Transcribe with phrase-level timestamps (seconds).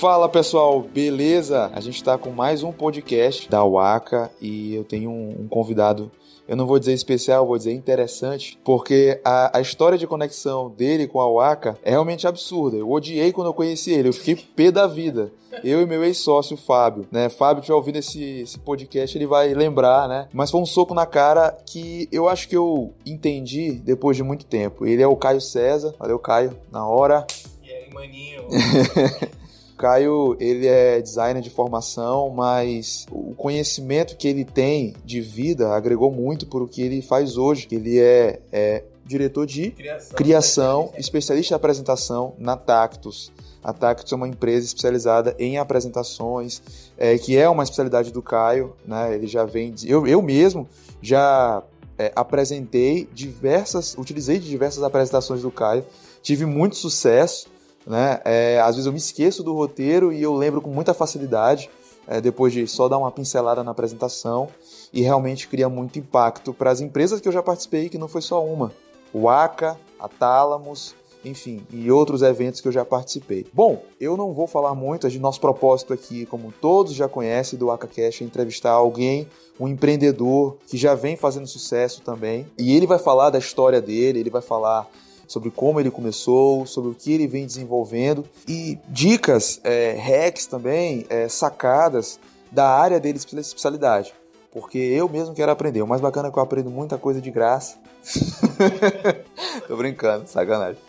[0.00, 1.72] Fala pessoal, beleza?
[1.74, 6.08] A gente está com mais um podcast da Waka e eu tenho um, um convidado
[6.46, 11.06] eu não vou dizer especial, vou dizer interessante, porque a, a história de conexão dele
[11.06, 12.76] com a Waka é realmente absurda.
[12.78, 15.30] Eu odiei quando eu conheci ele, eu fiquei pé da vida.
[15.62, 17.28] Eu e meu ex-sócio, Fábio, né?
[17.28, 20.28] Fábio, tiver ouvindo esse, esse podcast, ele vai lembrar, né?
[20.32, 24.46] Mas foi um soco na cara que eu acho que eu entendi depois de muito
[24.46, 24.86] tempo.
[24.86, 25.94] Ele é o Caio César.
[25.98, 27.26] Valeu, Caio, na hora.
[27.62, 28.44] E aí, maninho?
[29.78, 36.10] Caio, ele é designer de formação, mas o conhecimento que ele tem de vida agregou
[36.10, 37.68] muito por o que ele faz hoje.
[37.70, 43.32] Ele é, é diretor de criação, criação especialista em apresentação na Tactus.
[43.62, 46.60] A Tactus é uma empresa especializada em apresentações,
[46.96, 49.14] é, que é uma especialidade do Caio, né?
[49.14, 49.74] Ele já vem.
[49.84, 50.68] Eu, eu mesmo
[51.00, 51.62] já
[51.96, 55.84] é, apresentei diversas, utilizei de diversas apresentações do Caio,
[56.20, 57.48] tive muito sucesso
[57.88, 58.20] né?
[58.24, 61.70] É, às vezes eu me esqueço do roteiro e eu lembro com muita facilidade,
[62.06, 64.48] é, depois de só dar uma pincelada na apresentação,
[64.92, 68.20] e realmente cria muito impacto para as empresas que eu já participei, que não foi
[68.20, 68.72] só uma.
[69.12, 73.46] O ACA, a Tálamos, enfim, e outros eventos que eu já participei.
[73.52, 77.70] Bom, eu não vou falar muito, de nosso propósito aqui, como todos já conhecem do
[77.70, 79.26] AcaCast, é entrevistar alguém,
[79.58, 84.20] um empreendedor que já vem fazendo sucesso também, e ele vai falar da história dele,
[84.20, 84.88] ele vai falar
[85.28, 91.06] sobre como ele começou, sobre o que ele vem desenvolvendo e dicas, é, hacks também,
[91.08, 92.18] é, sacadas
[92.50, 94.12] da área dele de especialidade.
[94.50, 95.82] Porque eu mesmo quero aprender.
[95.82, 97.76] O mais bacana é que eu aprendo muita coisa de graça.
[99.68, 100.80] Tô brincando, sacanagem.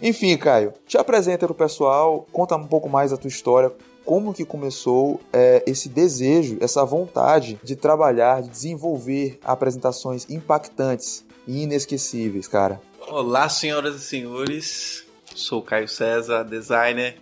[0.00, 3.72] Enfim, Caio, te apresenta pro pessoal, conta um pouco mais da tua história,
[4.04, 11.64] como que começou é, esse desejo, essa vontade de trabalhar, de desenvolver apresentações impactantes e
[11.64, 12.80] inesquecíveis, cara.
[13.10, 15.06] Olá, senhoras e senhores.
[15.34, 17.16] Sou Caio César, designer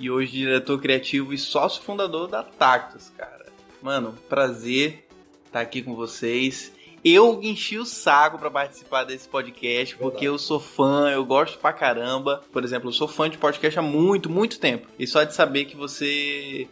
[0.00, 3.46] e hoje diretor criativo e sócio fundador da Tactus, cara.
[3.80, 5.06] Mano, prazer
[5.46, 6.72] estar aqui com vocês.
[7.04, 11.72] Eu enchi o saco para participar desse podcast porque eu sou fã, eu gosto pra
[11.72, 12.42] caramba.
[12.52, 14.88] Por exemplo, eu sou fã de podcast há muito, muito tempo.
[14.98, 16.68] E só de saber que você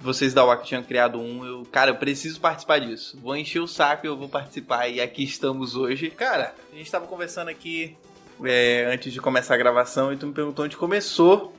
[0.00, 3.18] vocês da UAC tinham criado um, eu, cara, eu preciso participar disso.
[3.20, 4.88] Vou encher o saco e eu vou participar.
[4.88, 6.10] E aqui estamos hoje.
[6.10, 7.96] Cara, a gente tava conversando aqui
[8.44, 11.52] é, antes de começar a gravação e tu me perguntou onde começou.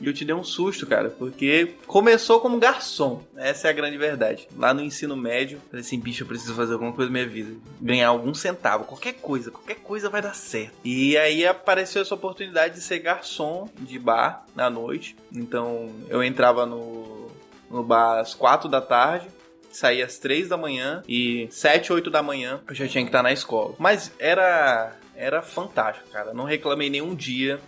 [0.00, 3.22] E eu te dei um susto, cara, porque começou como garçom.
[3.34, 4.46] Essa é a grande verdade.
[4.54, 7.56] Lá no ensino médio, falei assim, bicho, eu preciso fazer alguma coisa na minha vida.
[7.80, 10.74] Ganhar algum centavo, qualquer coisa, qualquer coisa vai dar certo.
[10.84, 15.16] E aí apareceu essa oportunidade de ser garçom de bar na noite.
[15.34, 17.30] Então eu entrava no,
[17.70, 19.28] no bar às quatro da tarde
[19.76, 23.22] saía às três da manhã e sete, oito da manhã eu já tinha que estar
[23.22, 23.74] na escola.
[23.78, 26.32] Mas era era fantástico, cara.
[26.32, 27.60] Não reclamei nenhum dia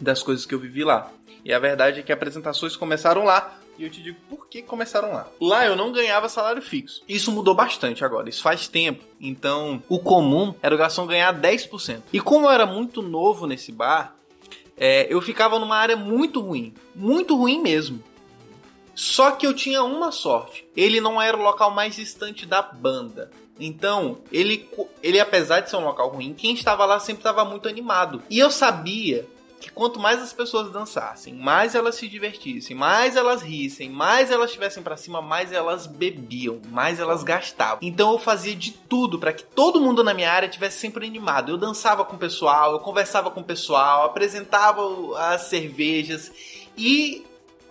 [0.00, 1.10] das coisas que eu vivi lá.
[1.44, 3.58] E a verdade é que apresentações começaram lá.
[3.76, 5.28] E eu te digo por que começaram lá.
[5.40, 7.02] Lá eu não ganhava salário fixo.
[7.08, 8.28] Isso mudou bastante agora.
[8.28, 9.04] Isso faz tempo.
[9.20, 12.02] Então, o comum era o garçom ganhar 10%.
[12.12, 14.16] E como eu era muito novo nesse bar,
[14.76, 16.72] é, eu ficava numa área muito ruim.
[16.94, 18.02] Muito ruim mesmo.
[18.94, 20.66] Só que eu tinha uma sorte.
[20.76, 23.30] Ele não era o local mais distante da banda.
[23.58, 24.68] Então, ele,
[25.02, 28.22] ele apesar de ser um local ruim, quem estava lá sempre estava muito animado.
[28.28, 29.26] E eu sabia
[29.64, 34.50] que quanto mais as pessoas dançassem, mais elas se divertissem, mais elas rissem, mais elas
[34.50, 37.78] estivessem para cima, mais elas bebiam, mais elas gastavam.
[37.80, 41.52] Então eu fazia de tudo para que todo mundo na minha área tivesse sempre animado.
[41.52, 44.82] Eu dançava com o pessoal, eu conversava com o pessoal, apresentava
[45.32, 46.30] as cervejas
[46.76, 47.24] e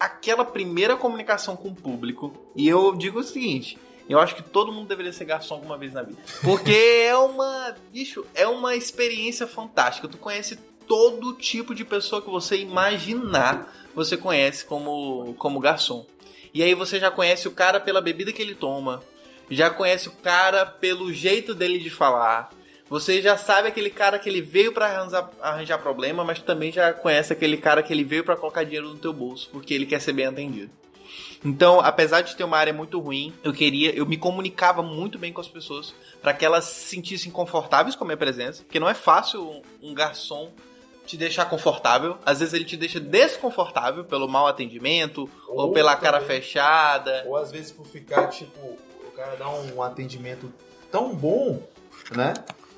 [0.03, 2.33] aquela primeira comunicação com o público.
[2.55, 3.77] E eu digo o seguinte,
[4.09, 6.21] eu acho que todo mundo deveria ser garçom alguma vez na vida.
[6.41, 6.73] Porque
[7.07, 7.75] é uma.
[7.91, 10.07] Bicho, é uma experiência fantástica.
[10.07, 16.05] Tu conhece todo tipo de pessoa que você imaginar, você conhece como, como garçom.
[16.53, 19.01] E aí você já conhece o cara pela bebida que ele toma,
[19.49, 22.51] já conhece o cara pelo jeito dele de falar.
[22.89, 26.93] Você já sabe aquele cara que ele veio para arranjar, arranjar problema, mas também já
[26.93, 29.99] conhece aquele cara que ele veio para colocar dinheiro no teu bolso, porque ele quer
[29.99, 30.71] ser bem atendido.
[31.43, 35.33] Então, apesar de ter uma área muito ruim, eu queria, eu me comunicava muito bem
[35.33, 38.89] com as pessoas para que elas se sentissem confortáveis com a minha presença, porque não
[38.89, 40.51] é fácil um, garçom
[41.05, 42.17] te deixar confortável.
[42.25, 47.25] Às vezes ele te deixa desconfortável pelo mau atendimento ou, ou pela também, cara fechada.
[47.27, 48.59] Ou às vezes por ficar, tipo,
[49.05, 50.51] o cara dá um atendimento
[50.89, 51.61] tão bom,
[52.15, 52.33] né?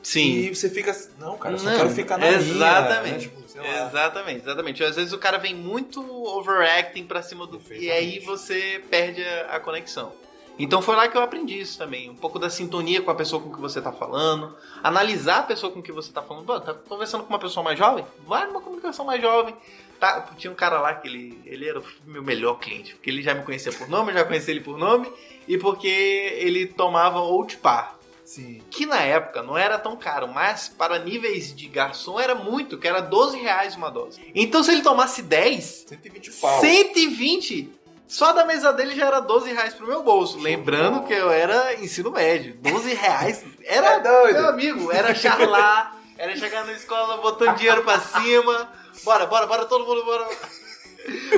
[0.05, 0.37] Sim.
[0.37, 0.95] E você fica.
[1.17, 3.01] Não, cara, eu só não, quero ficar na Exatamente.
[3.01, 3.17] Minha, né?
[3.17, 4.83] tipo, exatamente, exatamente.
[4.83, 5.99] Às vezes o cara vem muito
[6.37, 7.59] overacting pra cima do.
[7.71, 10.13] E aí você perde a, a conexão.
[10.59, 12.07] Então foi lá que eu aprendi isso também.
[12.07, 14.55] Um pouco da sintonia com a pessoa com que você tá falando.
[14.83, 16.45] Analisar a pessoa com que você tá falando.
[16.45, 18.05] Pô, tá conversando com uma pessoa mais jovem?
[18.27, 19.55] Vai numa comunicação mais jovem.
[19.99, 22.93] Tá, tinha um cara lá que ele, ele era o meu melhor cliente.
[22.93, 25.11] Porque ele já me conhecia por nome, eu já conhecia ele por nome.
[25.47, 27.94] E porque ele tomava Old Par.
[28.25, 28.61] Sim.
[28.71, 32.87] Que na época não era tão caro, mas para níveis de garçom era muito, que
[32.87, 34.19] era 12 reais uma dose.
[34.33, 36.59] Então se ele tomasse 10, 120 pau.
[36.59, 37.69] 120
[38.07, 40.39] só da mesa dele já era 12 reais pro meu bolso.
[40.39, 42.55] Lembrando que eu era ensino médio.
[42.61, 43.43] 12 reais.
[43.63, 44.39] Era, É doido.
[44.39, 48.69] meu amigo, era charlar, era chegar na escola botando dinheiro pra cima.
[49.03, 50.27] Bora, bora, bora, todo mundo, bora.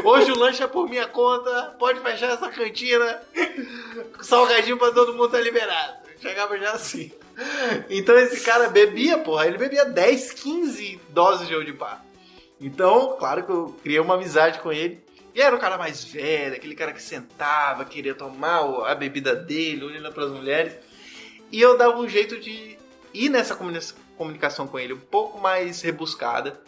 [0.06, 3.22] Hoje o lanche é por minha conta, pode fechar essa cantina.
[4.22, 6.07] Salgadinho pra todo mundo tá liberado.
[6.22, 7.12] Chegava já assim.
[7.90, 12.04] Então esse cara bebia, porra, ele bebia 10, 15 doses de Old Par.
[12.60, 15.06] Então, claro que eu criei uma amizade com ele.
[15.36, 19.86] E era o cara mais velho, aquele cara que sentava, queria tomar a bebida dele,
[19.86, 20.74] olhando para as mulheres.
[21.52, 22.76] E eu dava um jeito de
[23.14, 23.80] ir nessa comuni-
[24.18, 26.60] comunicação com ele um pouco mais rebuscada.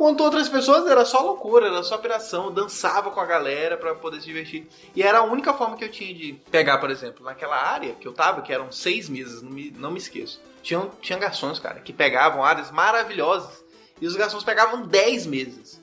[0.00, 3.94] Enquanto outras pessoas era só loucura, era só operação, eu dançava com a galera pra
[3.94, 4.66] poder se divertir.
[4.96, 8.08] E era a única forma que eu tinha de pegar, por exemplo, naquela área que
[8.08, 10.40] eu tava, que eram seis meses, não me, não me esqueço.
[10.62, 13.62] Tinha, tinha garçons, cara, que pegavam áreas maravilhosas.
[14.00, 15.82] E os garçons pegavam 10 meses.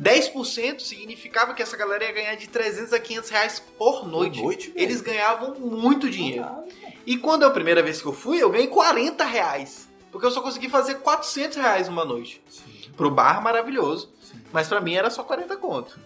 [0.00, 4.40] 10% significava que essa galera ia ganhar de 300 a 500 reais por noite.
[4.40, 4.72] noite?
[4.74, 6.46] Eles ganhavam muito dinheiro.
[7.04, 9.86] E quando é a primeira vez que eu fui, eu ganhei 40 reais.
[10.10, 12.42] Porque eu só consegui fazer 400 reais uma noite.
[12.96, 14.12] Pro bar, maravilhoso.
[14.52, 15.98] Mas pra mim era só 40 conto.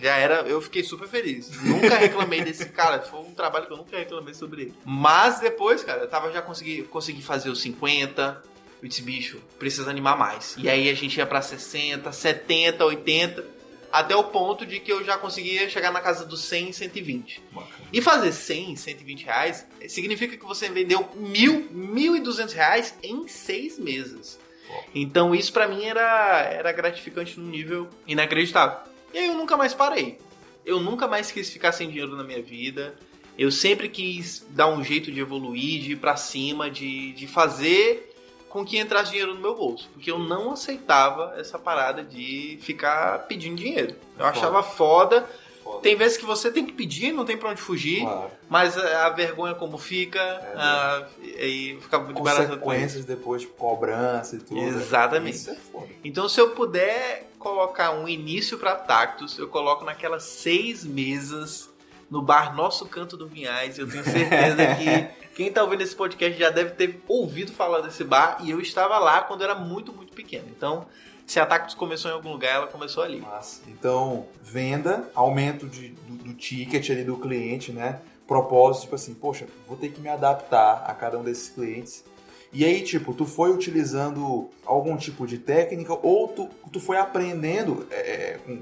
[0.00, 1.50] Já era, eu fiquei super feliz.
[1.62, 3.02] Nunca reclamei desse cara.
[3.02, 4.74] Foi um trabalho que eu nunca reclamei sobre ele.
[4.84, 8.42] Mas depois, cara, eu tava já consegui, consegui fazer os 50.
[8.80, 10.54] Eu disse, bicho, precisa animar mais.
[10.56, 13.44] E aí a gente ia pra 60, 70, 80.
[13.90, 17.42] Até o ponto de que eu já conseguia chegar na casa dos 100, 120.
[17.92, 23.26] E fazer 100, 120 reais significa que você vendeu mil, mil e duzentos reais em
[23.26, 24.38] seis meses.
[24.94, 28.78] Então isso pra mim era, era gratificante num nível inacreditável.
[29.12, 30.18] E aí eu nunca mais parei.
[30.64, 32.94] Eu nunca mais quis ficar sem dinheiro na minha vida.
[33.38, 38.14] Eu sempre quis dar um jeito de evoluir, de ir pra cima, de, de fazer
[38.48, 39.88] com que entrasse dinheiro no meu bolso.
[39.92, 43.94] Porque eu não aceitava essa parada de ficar pedindo dinheiro.
[44.18, 44.28] Eu Foda.
[44.30, 45.30] achava foda.
[45.68, 45.82] Foda.
[45.82, 48.00] Tem vezes que você tem que pedir, não tem pra onde fugir.
[48.00, 48.30] Claro.
[48.48, 50.20] Mas a, a vergonha como fica,
[50.56, 52.48] a, e fica muito barato.
[52.48, 54.60] Consequências depois, tipo, cobrança e tudo.
[54.60, 55.36] Exatamente.
[55.36, 55.88] Isso é foda.
[56.02, 61.68] Então, se eu puder colocar um início pra Tactus, eu coloco naquelas seis mesas
[62.10, 63.78] no bar Nosso Canto do Vinhais.
[63.78, 68.02] Eu tenho certeza que quem tá ouvindo esse podcast já deve ter ouvido falar desse
[68.02, 70.46] bar e eu estava lá quando eu era muito, muito pequeno.
[70.48, 70.86] Então,
[71.28, 73.20] se a Tactus começou em algum lugar, ela começou ali.
[73.20, 73.60] Massa.
[73.68, 78.00] Então, venda, aumento de, do, do ticket ali do cliente, né?
[78.26, 82.02] Propósito, tipo assim, poxa, vou ter que me adaptar a cada um desses clientes.
[82.50, 87.86] E aí, tipo, tu foi utilizando algum tipo de técnica ou tu, tu foi aprendendo
[87.90, 88.58] é, com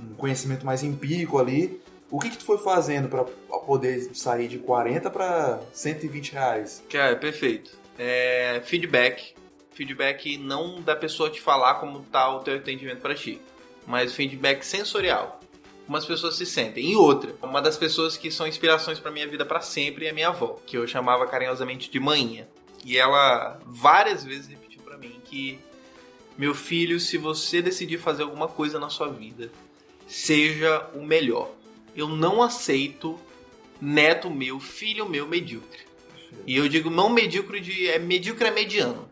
[0.00, 1.80] um conhecimento mais empírico ali.
[2.10, 6.82] O que que tu foi fazendo para poder sair de 40 para 120 reais?
[6.88, 7.76] Cara, perfeito.
[7.98, 9.34] É, feedback.
[9.76, 13.38] Feedback não da pessoa te falar como tá o teu atendimento para ti,
[13.86, 15.38] mas feedback sensorial.
[15.84, 16.92] Como as pessoas se sentem.
[16.92, 20.28] E outra, uma das pessoas que são inspirações para minha vida para sempre é minha
[20.28, 22.48] avó, que eu chamava carinhosamente de manhinha.
[22.86, 25.58] E ela várias vezes repetiu para mim que
[26.38, 29.50] meu filho, se você decidir fazer alguma coisa na sua vida,
[30.08, 31.50] seja o melhor.
[31.94, 33.20] Eu não aceito
[33.78, 35.80] neto meu, filho meu medíocre.
[36.46, 37.88] E eu digo não medíocre de.
[37.88, 39.06] É medíocre é mediano.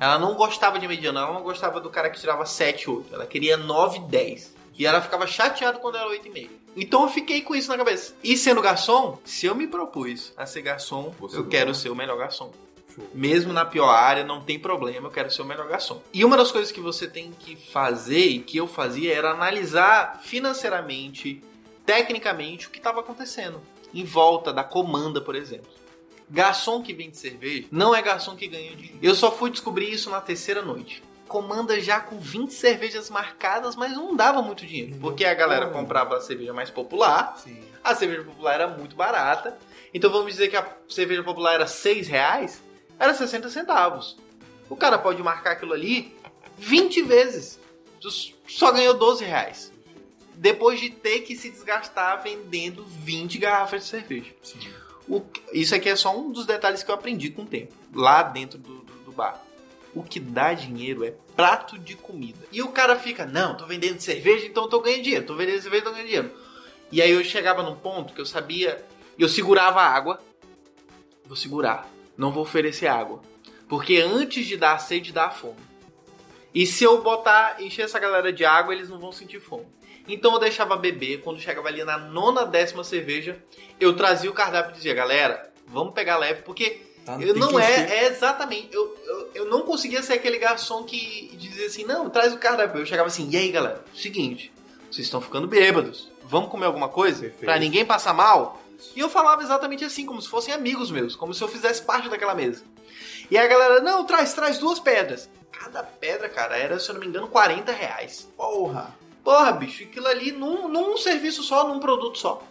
[0.00, 3.14] Ela não gostava de mediano, ela não gostava do cara que tirava 7, 8.
[3.14, 4.56] Ela queria 9, 10.
[4.78, 6.48] E ela ficava chateada quando era 8,5.
[6.74, 8.14] Então eu fiquei com isso na cabeça.
[8.24, 11.94] E sendo garçom, se eu me propus a ser garçom, Você eu quero ser o
[11.94, 12.50] melhor garçom.
[13.12, 16.00] Mesmo na pior área, não tem problema, eu quero ser o melhor garçom.
[16.14, 20.20] E uma das coisas que você tem que fazer, e que eu fazia, era analisar
[20.22, 21.42] financeiramente,
[21.84, 23.60] tecnicamente, o que estava acontecendo.
[23.92, 25.79] Em volta da comanda, por exemplo.
[26.30, 28.98] Garçom que vende cerveja não é garçom que ganha dinheiro.
[29.02, 31.02] Eu só fui descobrir isso na terceira noite.
[31.26, 34.96] Comanda já com 20 cervejas marcadas, mas não dava muito dinheiro.
[35.00, 35.80] Porque a galera Como?
[35.80, 37.60] comprava a cerveja mais popular, Sim.
[37.82, 39.58] a cerveja popular era muito barata.
[39.92, 42.62] Então vamos dizer que a cerveja popular era 6 reais,
[42.98, 44.16] era 60 centavos.
[44.68, 46.16] O cara pode marcar aquilo ali
[46.58, 47.58] 20 vezes.
[48.46, 49.72] Só ganhou 12 reais.
[50.34, 54.32] Depois de ter que se desgastar vendendo 20 garrafas de cerveja.
[54.42, 54.58] Sim.
[55.10, 58.22] O- isso aqui é só um dos detalhes que eu aprendi com o tempo, lá
[58.22, 59.42] dentro do, do- do bar.
[59.94, 62.38] O que dá dinheiro é prato de comida.
[62.52, 65.26] E o cara fica, não, tô vendendo cerveja, então tô ganhando dinheiro.
[65.26, 66.30] Tô vendendo cerveja, tô ganhando dinheiro.
[66.92, 68.84] E aí eu chegava num ponto que eu sabia
[69.18, 70.20] Eu segurava a água.
[71.26, 71.86] Vou segurar.
[72.16, 73.20] Não vou oferecer água.
[73.68, 75.58] Porque antes de dar sede, dá fome.
[76.54, 79.66] E se eu botar, encher essa galera de água, eles não vão sentir fome.
[80.14, 81.20] Então eu deixava beber.
[81.22, 83.38] Quando chegava ali na nona, décima cerveja,
[83.78, 88.04] eu trazia o cardápio e dizia, galera, vamos pegar leve, porque Tá, eu não é,
[88.04, 88.68] é exatamente.
[88.72, 92.80] Eu, eu, eu, não conseguia ser aquele garçom que dizia assim, não, traz o cardápio.
[92.80, 94.52] Eu chegava assim, e aí galera, seguinte,
[94.90, 96.10] vocês estão ficando bêbados.
[96.24, 97.22] Vamos comer alguma coisa?
[97.22, 97.44] Perfeito.
[97.44, 98.60] Pra ninguém passar mal?
[98.94, 102.08] E eu falava exatamente assim, como se fossem amigos meus, como se eu fizesse parte
[102.08, 102.62] daquela mesa.
[103.30, 105.28] E a galera, não, traz, traz duas pedras.
[105.52, 108.28] Cada pedra, cara, era, se eu não me engano, 40 reais.
[108.36, 108.94] Porra!
[109.30, 112.42] Porra, bicho, aquilo ali num, num serviço só, num produto só.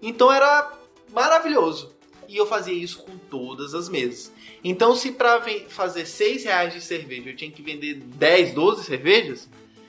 [0.00, 0.72] Então era
[1.12, 1.92] maravilhoso
[2.28, 4.32] e eu fazia isso com todas as mesas.
[4.62, 9.48] Então, se para fazer 6 reais de cerveja eu tinha que vender 10, 12 cervejas,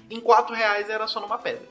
[0.09, 1.69] em 4 reais era só numa pedra.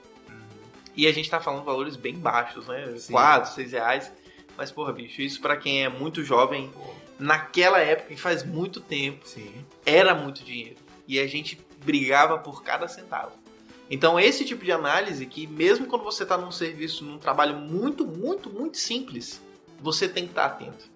[0.95, 2.95] E a gente tá falando valores bem baixos, né?
[2.99, 3.15] Sim.
[3.15, 4.13] 4, 6 reais.
[4.57, 6.73] Mas, porra, bicho, isso para quem é muito jovem,
[7.19, 9.67] naquela época, e faz muito tempo, Sim.
[9.85, 10.77] era muito dinheiro.
[11.09, 13.42] E a gente brigava por cada centavo.
[13.93, 18.07] Então, esse tipo de análise que, mesmo quando você está num serviço, num trabalho muito,
[18.07, 19.39] muito, muito simples,
[19.79, 20.91] você tem que estar atento.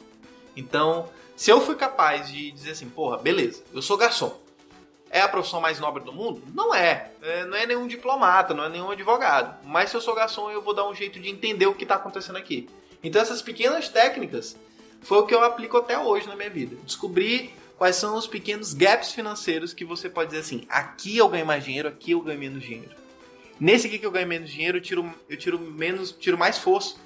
[0.56, 4.40] Então, se eu fui capaz de dizer assim, porra, beleza, eu sou garçom.
[5.10, 6.42] É a profissão mais nobre do mundo?
[6.54, 7.12] Não é.
[7.20, 9.62] é não é nenhum diplomata, não é nenhum advogado.
[9.66, 11.96] Mas se eu sou garçom, eu vou dar um jeito de entender o que está
[11.96, 12.66] acontecendo aqui.
[13.02, 14.56] Então, essas pequenas técnicas
[15.02, 16.76] foi o que eu aplico até hoje na minha vida.
[16.82, 21.46] Descobrir quais são os pequenos gaps financeiros que você pode dizer assim: aqui eu ganho
[21.46, 22.94] mais dinheiro, aqui eu ganho menos dinheiro.
[23.58, 26.96] Nesse aqui que eu ganho menos dinheiro, eu tiro, eu tiro menos, tiro mais força.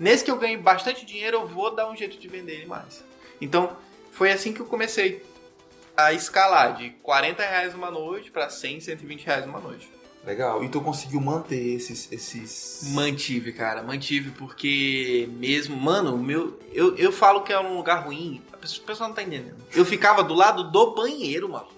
[0.00, 3.04] Nesse que eu ganho bastante dinheiro, eu vou dar um jeito de vender ele mais.
[3.40, 3.76] Então,
[4.10, 5.22] foi assim que eu comecei
[5.96, 9.90] a escalar de 40 reais uma noite para 100, 120 reais uma noite.
[10.28, 10.62] Legal.
[10.62, 12.92] E tu conseguiu manter esses, esses.
[12.92, 13.82] Mantive, cara.
[13.82, 15.74] Mantive porque mesmo.
[15.74, 16.60] Mano, meu.
[16.70, 18.42] Eu, eu falo que é um lugar ruim.
[18.52, 19.56] A pessoa, não tá entendendo.
[19.74, 21.68] Eu ficava do lado do banheiro, mano.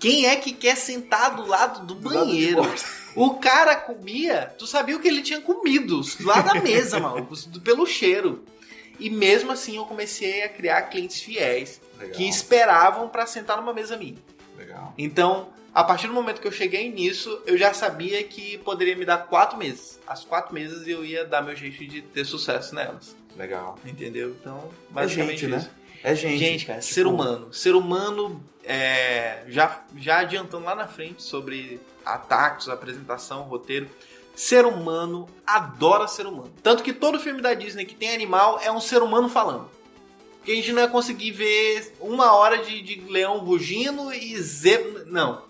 [0.00, 2.62] Quem é que quer sentar do lado do, do banheiro?
[2.62, 7.28] Lado o cara comia, tu sabia o que ele tinha comido lá da mesa, mano,
[7.64, 8.44] pelo cheiro.
[8.98, 12.16] E mesmo assim eu comecei a criar clientes fiéis Legal.
[12.16, 14.16] que esperavam para sentar numa mesa minha.
[14.56, 14.94] Legal.
[14.96, 15.48] Então,
[15.78, 19.18] a partir do momento que eu cheguei nisso, eu já sabia que poderia me dar
[19.18, 20.00] quatro meses.
[20.08, 23.14] As quatro meses eu ia dar meu jeito de ter sucesso nelas.
[23.36, 23.78] Legal.
[23.86, 24.30] Entendeu?
[24.40, 25.56] Então, basicamente é gente, né?
[25.58, 25.66] isso.
[25.68, 25.74] Né?
[26.02, 26.38] É gente.
[26.38, 26.92] Gente, cara, tipo...
[26.92, 27.54] ser humano.
[27.54, 33.88] Ser humano, é, já, já adiantando lá na frente sobre ataques, apresentação, roteiro.
[34.34, 36.52] Ser humano adora ser humano.
[36.60, 39.70] Tanto que todo filme da Disney que tem animal é um ser humano falando.
[40.38, 45.04] Porque a gente não ia conseguir ver uma hora de, de leão rugindo e zebra.
[45.04, 45.46] Não.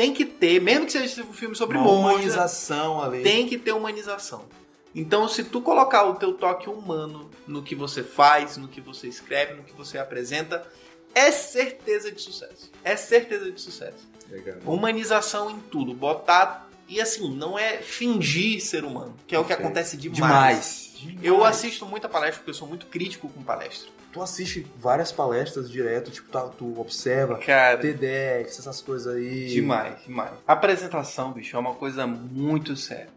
[0.00, 3.22] Tem que ter, mesmo que seja um filme sobre uma humanização ali.
[3.22, 4.46] Tem que ter humanização.
[4.94, 9.08] Então, se tu colocar o teu toque humano no que você faz, no que você
[9.08, 10.66] escreve, no que você apresenta,
[11.14, 12.70] é certeza de sucesso.
[12.82, 14.08] É certeza de sucesso.
[14.30, 14.56] Legal.
[14.64, 15.92] Humanização em tudo.
[15.92, 16.70] Botar.
[16.88, 20.16] E assim, não é fingir ser humano, que é o que acontece demais.
[20.16, 20.92] demais.
[20.96, 21.24] demais.
[21.26, 23.90] Eu assisto muita palestra porque eu sou muito crítico com palestra.
[24.12, 29.46] Tu assiste várias palestras direto, tipo, tu, tu observa Cara, TEDx, essas coisas aí.
[29.46, 30.32] Demais, demais.
[30.46, 33.08] apresentação, bicho, é uma coisa muito séria.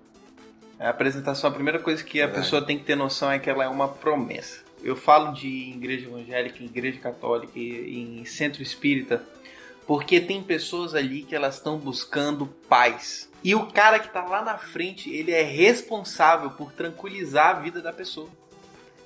[0.79, 3.63] A apresentação, a primeira coisa que a pessoa tem que ter noção é que ela
[3.63, 4.59] é uma promessa.
[4.83, 9.23] Eu falo de igreja evangélica, igreja católica, em centro espírita,
[9.88, 13.29] porque tem pessoas ali que elas estão buscando paz.
[13.43, 17.81] E o cara que está lá na frente, ele é responsável por tranquilizar a vida
[17.81, 18.29] da pessoa.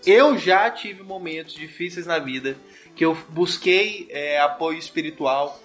[0.07, 2.55] Eu já tive momentos difíceis na vida
[2.95, 5.59] que eu busquei é, apoio espiritual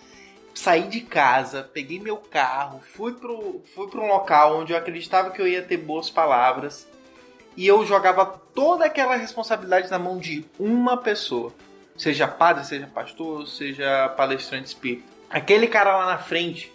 [0.54, 5.30] saí de casa, peguei meu carro, fui pro, fui para um local onde eu acreditava
[5.30, 6.88] que eu ia ter boas palavras
[7.56, 11.52] e eu jogava toda aquela responsabilidade na mão de uma pessoa,
[11.96, 15.06] seja padre, seja pastor, seja palestrante espírita.
[15.30, 16.72] Aquele cara lá na frente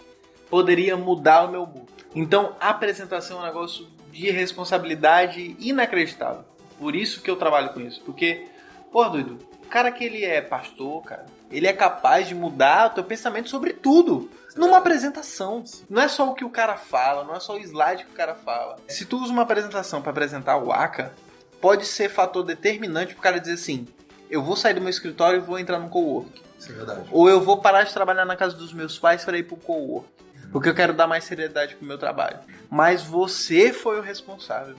[0.49, 1.87] poderia mudar o meu mundo.
[2.15, 6.45] Então, a apresentação é um negócio de responsabilidade inacreditável.
[6.77, 8.47] Por isso que eu trabalho com isso, porque,
[8.91, 12.93] pô, doido, o cara que ele é pastor, cara, ele é capaz de mudar o
[12.95, 14.29] teu pensamento sobre tudo.
[14.55, 15.63] Numa apresentação.
[15.89, 18.15] Não é só o que o cara fala, não é só o slide que o
[18.15, 18.77] cara fala.
[18.87, 21.13] Se tu usa uma apresentação para apresentar o ACA,
[21.61, 23.87] pode ser fator determinante pro cara dizer assim:
[24.29, 26.41] eu vou sair do meu escritório e vou entrar no cowork.
[26.57, 27.07] Isso é verdade.
[27.11, 30.07] Ou eu vou parar de trabalhar na casa dos meus pais para ir pro cowork.
[30.51, 32.39] Porque eu quero dar mais seriedade pro meu trabalho.
[32.69, 34.75] Mas você foi o responsável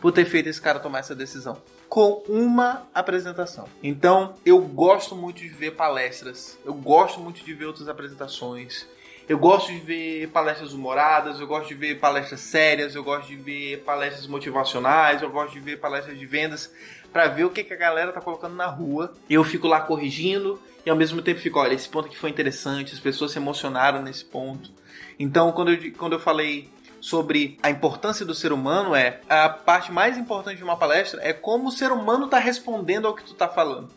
[0.00, 3.68] por ter feito esse cara tomar essa decisão com uma apresentação.
[3.82, 8.86] Então, eu gosto muito de ver palestras, eu gosto muito de ver outras apresentações.
[9.28, 13.36] Eu gosto de ver palestras humoradas, eu gosto de ver palestras sérias, eu gosto de
[13.36, 16.72] ver palestras motivacionais, eu gosto de ver palestras de vendas
[17.12, 19.12] para ver o que, que a galera tá colocando na rua.
[19.28, 22.92] Eu fico lá corrigindo e ao mesmo tempo fico, olha, esse ponto aqui foi interessante,
[22.92, 24.72] as pessoas se emocionaram nesse ponto.
[25.18, 26.68] Então, quando eu, quando eu falei
[27.00, 31.32] sobre a importância do ser humano é a parte mais importante de uma palestra é
[31.32, 33.88] como o ser humano está respondendo ao que tu está falando.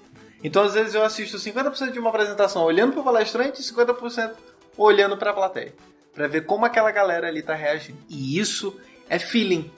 [0.44, 4.34] Então, às vezes eu assisto 50% de uma apresentação olhando para o palestrante e 50%
[4.78, 5.74] olhando para a plateia,
[6.14, 7.98] para ver como aquela galera ali está reagindo.
[8.10, 8.78] E isso
[9.10, 9.72] é feeling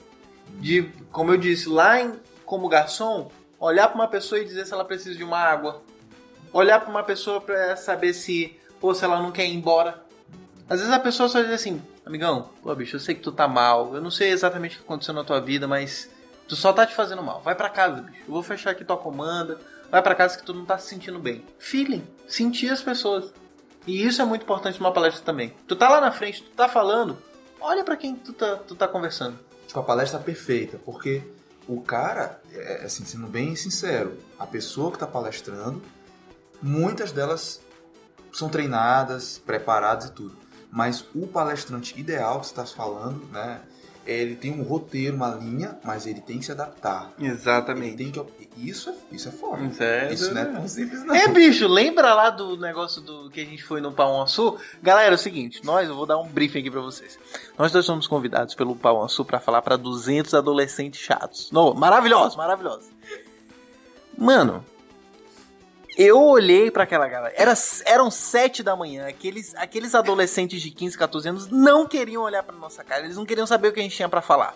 [0.58, 2.14] de, como eu disse, lá em,
[2.44, 3.30] como garçom,
[3.60, 5.82] olhar para uma pessoa e dizer se ela precisa de uma água,
[6.52, 10.02] olhar para uma pessoa para saber se, pô, se ela não quer ir embora.
[10.68, 13.48] Às vezes a pessoa só diz assim, amigão, pô, bicho, eu sei que tu tá
[13.48, 16.08] mal, eu não sei exatamente o que aconteceu na tua vida, mas
[16.46, 17.42] tu só tá te fazendo mal.
[17.42, 18.22] Vai para casa, bicho.
[18.26, 19.58] Eu vou fechar aqui tua comanda.
[19.90, 21.44] Vai para casa que tu não tá se sentindo bem.
[21.58, 23.32] Feeling, sentir as pessoas.
[23.86, 25.54] E isso é muito importante numa palestra também.
[25.66, 27.18] Tu tá lá na frente, tu tá falando,
[27.60, 29.38] olha para quem tu tá, tu tá conversando.
[29.66, 31.22] Tipo, a palestra perfeita, porque
[31.68, 35.82] o cara, é, assim, sendo bem sincero, a pessoa que tá palestrando,
[36.62, 37.60] muitas delas
[38.32, 40.45] são treinadas, preparadas e tudo.
[40.76, 43.62] Mas o palestrante ideal que você está falando, né?
[44.04, 47.14] Ele tem um roteiro, uma linha, mas ele tem que se adaptar.
[47.18, 48.02] Exatamente.
[48.02, 48.48] Ele tem que...
[48.58, 49.64] Isso, é, isso é foda.
[49.64, 51.14] Isso, é, isso não é tão simples, não.
[51.14, 54.58] É, bicho, lembra lá do negócio do que a gente foi no Pão Açu?
[54.82, 57.18] Galera, é o seguinte, nós, eu vou dar um briefing aqui pra vocês.
[57.58, 61.50] Nós dois somos convidados pelo Pão Açu pra falar pra 200 adolescentes chatos.
[61.50, 62.90] No, maravilhosos, maravilhosos.
[64.16, 64.62] Mano,
[65.96, 67.34] eu olhei para aquela galera.
[67.36, 67.54] Era,
[67.86, 69.06] eram sete da manhã.
[69.06, 73.04] Aqueles, aqueles adolescentes de 15, 14 anos não queriam olhar pra nossa cara.
[73.04, 74.54] Eles não queriam saber o que a gente tinha para falar.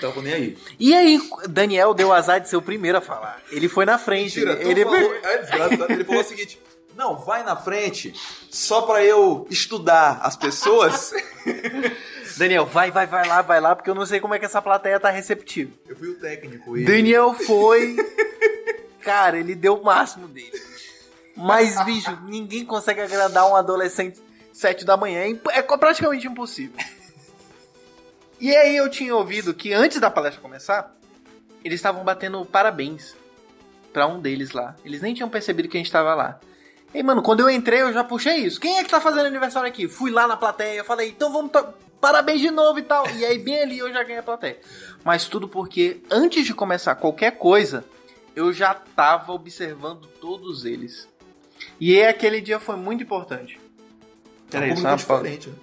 [0.00, 0.58] Tava nem aí.
[0.78, 3.40] E aí, Daniel deu azar de ser o primeiro a falar.
[3.52, 4.40] Ele foi na frente.
[4.40, 5.92] Mentira, ele, falou, é desgraçado.
[5.92, 6.60] Ele falou o seguinte:
[6.96, 8.14] Não, vai na frente
[8.50, 11.12] só pra eu estudar as pessoas.
[12.36, 14.62] Daniel, vai, vai, vai lá, vai lá, porque eu não sei como é que essa
[14.62, 15.72] plateia tá receptiva.
[15.88, 16.76] Eu fui o técnico.
[16.76, 16.86] Ele...
[16.86, 17.96] Daniel foi.
[19.08, 20.52] Cara, ele deu o máximo dele.
[21.34, 24.20] Mas, bicho, ninguém consegue agradar um adolescente
[24.52, 25.22] sete da manhã.
[25.50, 26.76] É, é praticamente impossível.
[28.38, 30.94] E aí eu tinha ouvido que antes da palestra começar,
[31.64, 33.16] eles estavam batendo parabéns
[33.94, 34.76] para um deles lá.
[34.84, 36.38] Eles nem tinham percebido que a gente tava lá.
[36.92, 38.60] E, mano, quando eu entrei, eu já puxei isso.
[38.60, 39.88] Quem é que tá fazendo aniversário aqui?
[39.88, 41.50] Fui lá na plateia, falei, então vamos.
[41.98, 43.08] Parabéns de novo e tal.
[43.12, 44.60] E aí, bem ali, eu já ganhei a plateia.
[45.02, 47.86] Mas tudo porque, antes de começar qualquer coisa,
[48.38, 51.08] eu já tava observando todos eles.
[51.80, 53.60] E aquele dia foi muito importante.
[54.48, 55.48] Peraí, é diferente.
[55.48, 55.56] Né?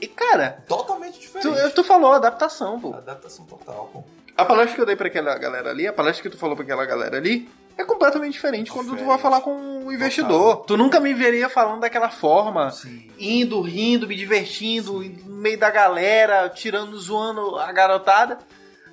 [0.00, 0.64] E, cara...
[0.66, 1.70] Totalmente diferente.
[1.70, 2.94] Tu, tu falou adaptação, pô.
[2.94, 4.04] Adaptação total, pô.
[4.36, 6.64] A palestra que eu dei pra aquela galera ali, a palestra que tu falou pra
[6.64, 8.88] aquela galera ali, é completamente diferente, diferente.
[8.88, 10.56] quando tu vai falar com o investidor.
[10.56, 10.64] Total.
[10.64, 13.10] Tu nunca me veria falando daquela forma, Sim.
[13.18, 15.22] indo, rindo, me divertindo, Sim.
[15.26, 18.38] no meio da galera, tirando, zoando a garotada,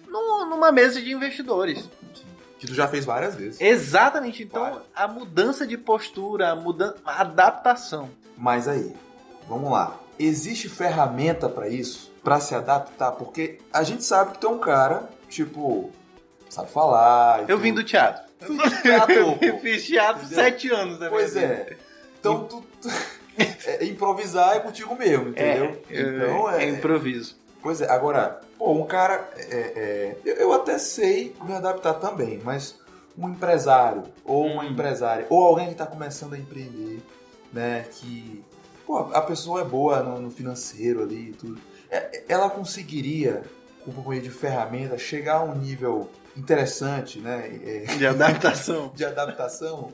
[0.05, 1.89] numa mesa de investidores.
[2.61, 3.59] Que tu já fez várias vezes.
[3.59, 4.43] Exatamente.
[4.43, 4.83] Então, várias.
[4.95, 8.09] a mudança de postura, a, mudança, a adaptação.
[8.37, 8.95] Mas aí,
[9.49, 9.99] vamos lá.
[10.17, 12.11] Existe ferramenta para isso?
[12.23, 13.11] para se adaptar?
[13.13, 15.91] Porque a gente sabe que tu é um cara, tipo,
[16.49, 17.49] sabe falar.
[17.49, 18.23] Eu vim do teatro.
[18.39, 19.37] Fui do teatro.
[19.41, 20.43] Eu fiz teatro entendeu?
[20.43, 21.07] sete anos, né?
[21.09, 21.75] Pois é.
[22.19, 22.89] Então, tu, tu
[23.67, 25.81] é, improvisar é contigo mesmo, entendeu?
[25.89, 27.39] É, então, é, é improviso.
[27.61, 29.29] Pois é, agora, pô, um cara.
[29.35, 32.79] É, é, eu até sei me adaptar também, mas
[33.17, 34.67] um empresário ou uma hum.
[34.67, 37.01] empresária, ou alguém que está começando a empreender,
[37.51, 37.85] né?
[37.91, 38.43] Que
[38.85, 41.61] pô, a pessoa é boa no, no financeiro ali e tudo.
[41.89, 43.43] É, ela conseguiria,
[43.83, 47.59] com companhia de ferramenta, chegar a um nível interessante, né?
[47.63, 48.91] É, de adaptação.
[48.95, 49.91] de adaptação.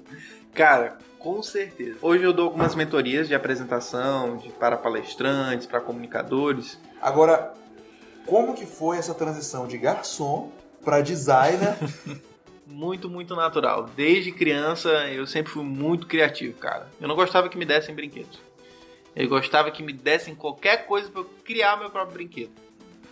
[0.53, 1.97] Cara, com certeza.
[2.01, 6.79] Hoje eu dou algumas mentorias de apresentação, de para palestrantes, para comunicadores.
[7.01, 7.53] Agora,
[8.25, 10.51] como que foi essa transição de garçom
[10.87, 11.75] para designer?
[12.65, 13.89] muito, muito natural.
[13.93, 16.89] Desde criança eu sempre fui muito criativo, cara.
[17.01, 18.39] Eu não gostava que me dessem brinquedos.
[19.13, 22.53] Eu gostava que me dessem qualquer coisa para eu criar meu próprio brinquedo.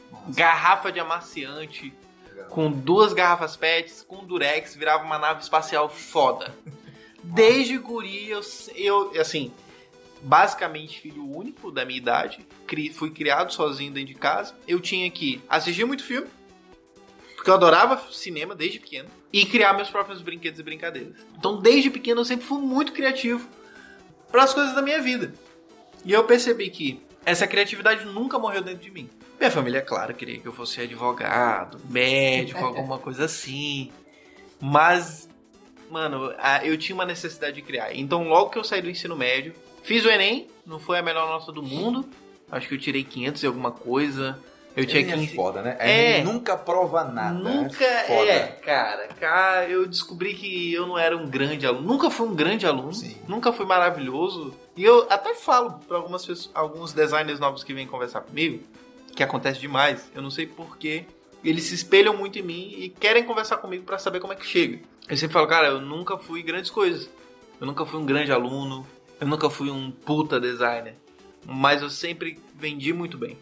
[0.10, 0.32] Nossa.
[0.32, 1.94] Garrafa de amaciante,
[2.30, 2.48] Legal.
[2.48, 6.56] com duas garrafas PETs, com durex, virava uma nave espacial foda.
[7.22, 8.40] Desde guri, eu,
[8.74, 9.52] eu, assim,
[10.22, 12.48] basicamente filho único da minha idade,
[12.94, 14.56] fui criado sozinho dentro de casa.
[14.66, 16.30] Eu tinha que assistir muito filme,
[17.46, 21.14] porque eu adorava cinema desde pequeno, e criar meus próprios brinquedos e brincadeiras.
[21.38, 23.48] Então, desde pequeno, eu sempre fui muito criativo
[24.32, 25.32] para as coisas da minha vida.
[26.04, 29.08] E eu percebi que essa criatividade nunca morreu dentro de mim.
[29.38, 33.92] Minha família, é claro, queria que eu fosse advogado, médico, alguma coisa assim.
[34.60, 35.30] Mas
[35.92, 37.96] mano, eu tinha uma necessidade de criar.
[37.96, 39.54] Então, logo que eu saí do ensino médio,
[39.86, 42.10] Fiz o Enem, não foi a melhor nota do mundo.
[42.52, 44.40] Acho que eu tirei 500 e alguma coisa.
[44.76, 45.32] Eu tinha Enem 15.
[45.32, 45.78] é foda, né?
[45.80, 46.24] É.
[46.24, 47.34] Nunca prova nada.
[47.34, 48.30] Nunca foda.
[48.30, 49.08] é, cara.
[49.20, 51.88] Cara, eu descobri que eu não era um grande aluno.
[51.88, 52.94] Nunca fui um grande aluno.
[52.94, 53.16] Sim.
[53.28, 54.54] Nunca fui maravilhoso.
[54.76, 58.64] E eu até falo para algumas pessoas, alguns designers novos que vêm conversar comigo,
[59.16, 60.12] que acontece demais.
[60.14, 61.06] Eu não sei porquê.
[61.42, 64.46] Eles se espelham muito em mim e querem conversar comigo para saber como é que
[64.46, 64.80] chega.
[65.08, 67.10] Eu sempre falo, cara, eu nunca fui grandes coisas.
[67.62, 68.86] Eu nunca fui um grande aluno.
[69.22, 70.96] Eu nunca fui um puta designer.
[71.46, 73.38] Mas eu sempre vendi muito bem.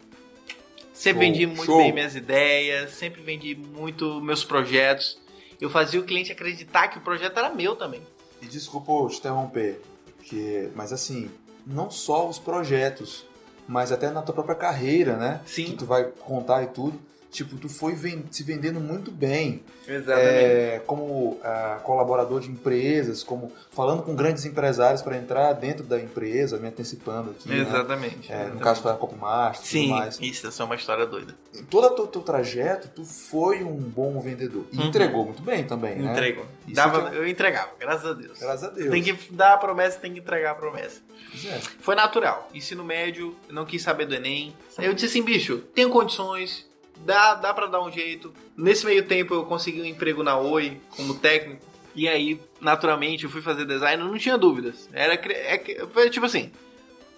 [0.94, 1.78] Sempre Show, vendi muito show.
[1.78, 5.20] bem minhas ideias, sempre vendi muito meus projetos.
[5.60, 8.00] Eu fazia o cliente acreditar que o projeto era meu também.
[8.40, 9.80] E desculpa te interromper,
[10.16, 11.30] porque, mas assim,
[11.66, 13.26] não só os projetos,
[13.66, 15.40] mas até na tua própria carreira, né?
[15.44, 15.64] Sim.
[15.64, 16.98] Que tu vai contar e tudo.
[17.34, 19.62] Tipo, tu foi ven- se vendendo muito bem.
[19.88, 20.28] Exatamente.
[20.28, 26.00] É, como ah, colaborador de empresas, como falando com grandes empresários para entrar dentro da
[26.00, 27.48] empresa, me antecipando aqui.
[27.48, 27.58] né?
[27.58, 28.30] Exatamente.
[28.30, 28.62] É, no exatamente.
[28.62, 30.18] caso foi a Copymaster e Sim, tudo mais.
[30.20, 31.34] isso é uma história doida.
[31.52, 34.64] Em todo o teu, teu trajeto, tu foi um bom vendedor.
[34.72, 34.84] E Uhum.
[34.86, 36.12] entregou muito bem também, né?
[36.12, 36.46] Entrego.
[36.66, 38.38] Isso Dava, que eu entregava, graças a Deus.
[38.38, 38.90] Graças a Deus.
[38.90, 41.00] Tem que dar a promessa, tem que entregar a promessa.
[41.44, 41.58] É.
[41.80, 42.48] Foi natural.
[42.54, 44.54] Ensino médio, não quis saber do Enem.
[44.78, 46.64] Aí eu disse assim, bicho, tenho condições,
[47.04, 48.32] dá, dá pra dar um jeito.
[48.56, 51.62] Nesse meio tempo eu consegui um emprego na Oi como técnico.
[51.94, 54.88] E aí, naturalmente, eu fui fazer design, não tinha dúvidas.
[54.92, 56.50] Era é foi tipo assim,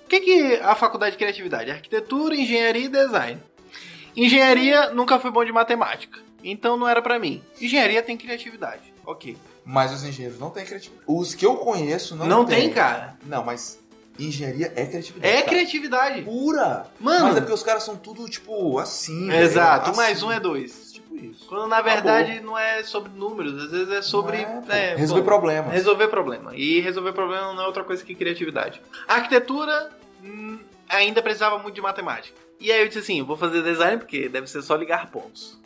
[0.05, 1.71] o que, que a faculdade de criatividade?
[1.71, 3.41] Arquitetura, engenharia e design.
[4.15, 6.21] Engenharia nunca fui bom de matemática.
[6.45, 7.43] Então não era pra mim.
[7.61, 8.93] Engenharia tem criatividade.
[9.05, 9.37] Ok.
[9.65, 11.05] Mas os engenheiros não têm criatividade.
[11.07, 12.61] Os que eu conheço não, Não, têm.
[12.61, 13.17] tem, cara.
[13.25, 13.81] Não, mas
[14.19, 15.33] engenharia é criatividade.
[15.35, 15.49] É cara.
[15.49, 16.23] criatividade.
[16.23, 16.87] Pura.
[17.01, 17.27] Mano.
[17.27, 19.31] Mas é porque os caras são tudo, tipo, assim.
[19.33, 20.01] Exato, um Assim.
[20.01, 20.93] mais um é dois.
[20.93, 21.47] Tipo isso.
[21.47, 25.27] Quando na verdade não é sobre números, às vezes é sobre é, é, Resolver pô,
[25.29, 25.73] problemas.
[25.73, 26.53] Resolver problema.
[26.55, 28.81] E resolver problema não é outra coisa que criatividade.
[29.07, 29.91] A arquitetura
[30.23, 32.37] hum, ainda precisava muito de matemática.
[32.59, 35.59] E aí eu disse assim, vou fazer design porque deve ser só ligar pontos.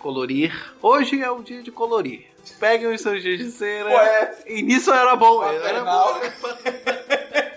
[0.00, 0.52] Colorir.
[0.82, 2.26] Hoje é o dia de colorir.
[2.58, 3.88] Peguem os seus dias de cera.
[3.88, 5.40] Ué, E nisso eu era bom.
[5.44, 6.20] eu Era Paternal.
[6.20, 6.48] bom.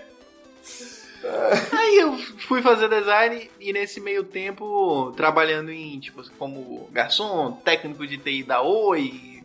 [1.72, 8.06] Aí eu fui fazer design e nesse meio tempo trabalhando em, tipo, como garçom, técnico
[8.06, 9.42] de TI da Oi.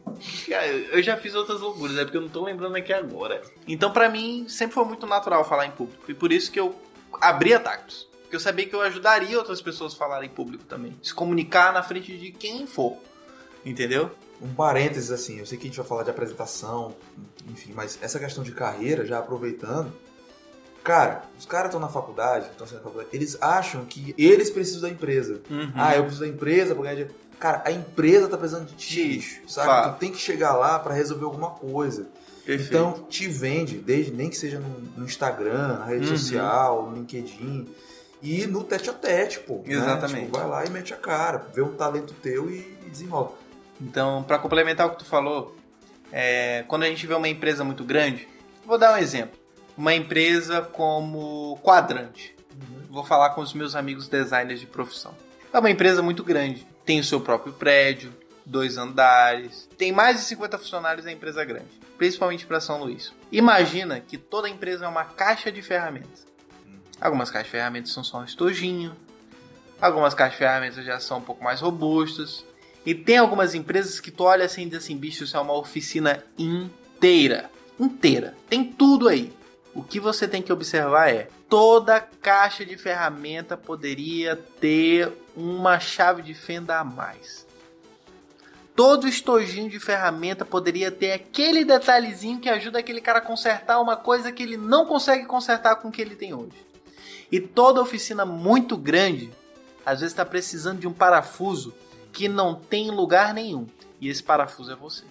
[0.48, 3.42] Cara, Eu já fiz outras loucuras, é porque eu não tô lembrando aqui agora.
[3.68, 6.10] Então pra mim sempre foi muito natural falar em público.
[6.10, 6.76] E por isso que eu
[7.20, 8.10] abri a Tactus.
[8.22, 10.98] Porque eu sabia que eu ajudaria outras pessoas a falarem em público também.
[11.02, 12.98] Se comunicar na frente de quem for.
[13.66, 14.10] Entendeu?
[14.42, 16.96] um parênteses assim, eu sei que a gente vai falar de apresentação,
[17.48, 19.94] enfim, mas essa questão de carreira, já aproveitando,
[20.84, 24.82] cara, os caras estão na faculdade, estão saindo da faculdade, eles acham que eles precisam
[24.82, 25.42] da empresa.
[25.50, 25.72] Uhum.
[25.76, 27.16] Ah, eu preciso da empresa pra ganhar dinheiro.
[27.40, 29.68] Cara, a empresa tá precisando de ti, bicho, sabe?
[29.68, 29.94] Claro.
[29.94, 32.08] Tu tem que chegar lá pra resolver alguma coisa.
[32.46, 32.70] Perfeito.
[32.74, 36.18] Então, te vende, desde nem que seja no, no Instagram, na rede Uhum.
[36.18, 37.68] social, no LinkedIn.
[38.22, 39.56] E no tete a tete, pô.
[39.66, 39.74] né?
[39.74, 40.26] Exatamente.
[40.26, 43.32] Tipo, vai lá e mete a cara, vê um talento teu e, e desenrola.
[43.80, 45.56] Então, para complementar o que tu falou,
[46.12, 48.28] é, quando a gente vê uma empresa muito grande,
[48.66, 49.40] vou dar um exemplo.
[49.82, 52.36] Uma empresa como Quadrante.
[52.88, 55.12] Vou falar com os meus amigos designers de profissão.
[55.52, 56.68] É uma empresa muito grande.
[56.86, 58.14] Tem o seu próprio prédio,
[58.46, 59.68] dois andares.
[59.80, 61.66] Tem mais de 50 funcionários na empresa grande,
[61.98, 63.12] principalmente para São Luís.
[63.32, 66.28] Imagina que toda empresa é uma caixa de ferramentas.
[67.02, 68.96] Algumas caixas de ferramentas são só um estojinho.
[69.82, 72.46] Algumas caixas de ferramentas já são um pouco mais robustas.
[72.86, 75.58] E tem algumas empresas que tu olha assim e diz assim, bicho, isso é uma
[75.58, 77.50] oficina inteira.
[77.80, 78.38] Inteira.
[78.48, 79.34] Tem tudo aí.
[79.74, 86.22] O que você tem que observar é, toda caixa de ferramenta poderia ter uma chave
[86.22, 87.46] de fenda a mais.
[88.76, 93.96] Todo estojinho de ferramenta poderia ter aquele detalhezinho que ajuda aquele cara a consertar uma
[93.96, 96.66] coisa que ele não consegue consertar com o que ele tem hoje.
[97.32, 99.32] E toda oficina muito grande,
[99.86, 101.74] às vezes está precisando de um parafuso
[102.12, 103.68] que não tem em lugar nenhum.
[104.00, 105.04] E esse parafuso é você.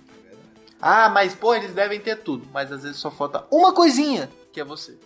[0.80, 2.46] Ah, mas pô, eles devem ter tudo.
[2.52, 4.98] Mas às vezes só falta uma coisinha, que é você.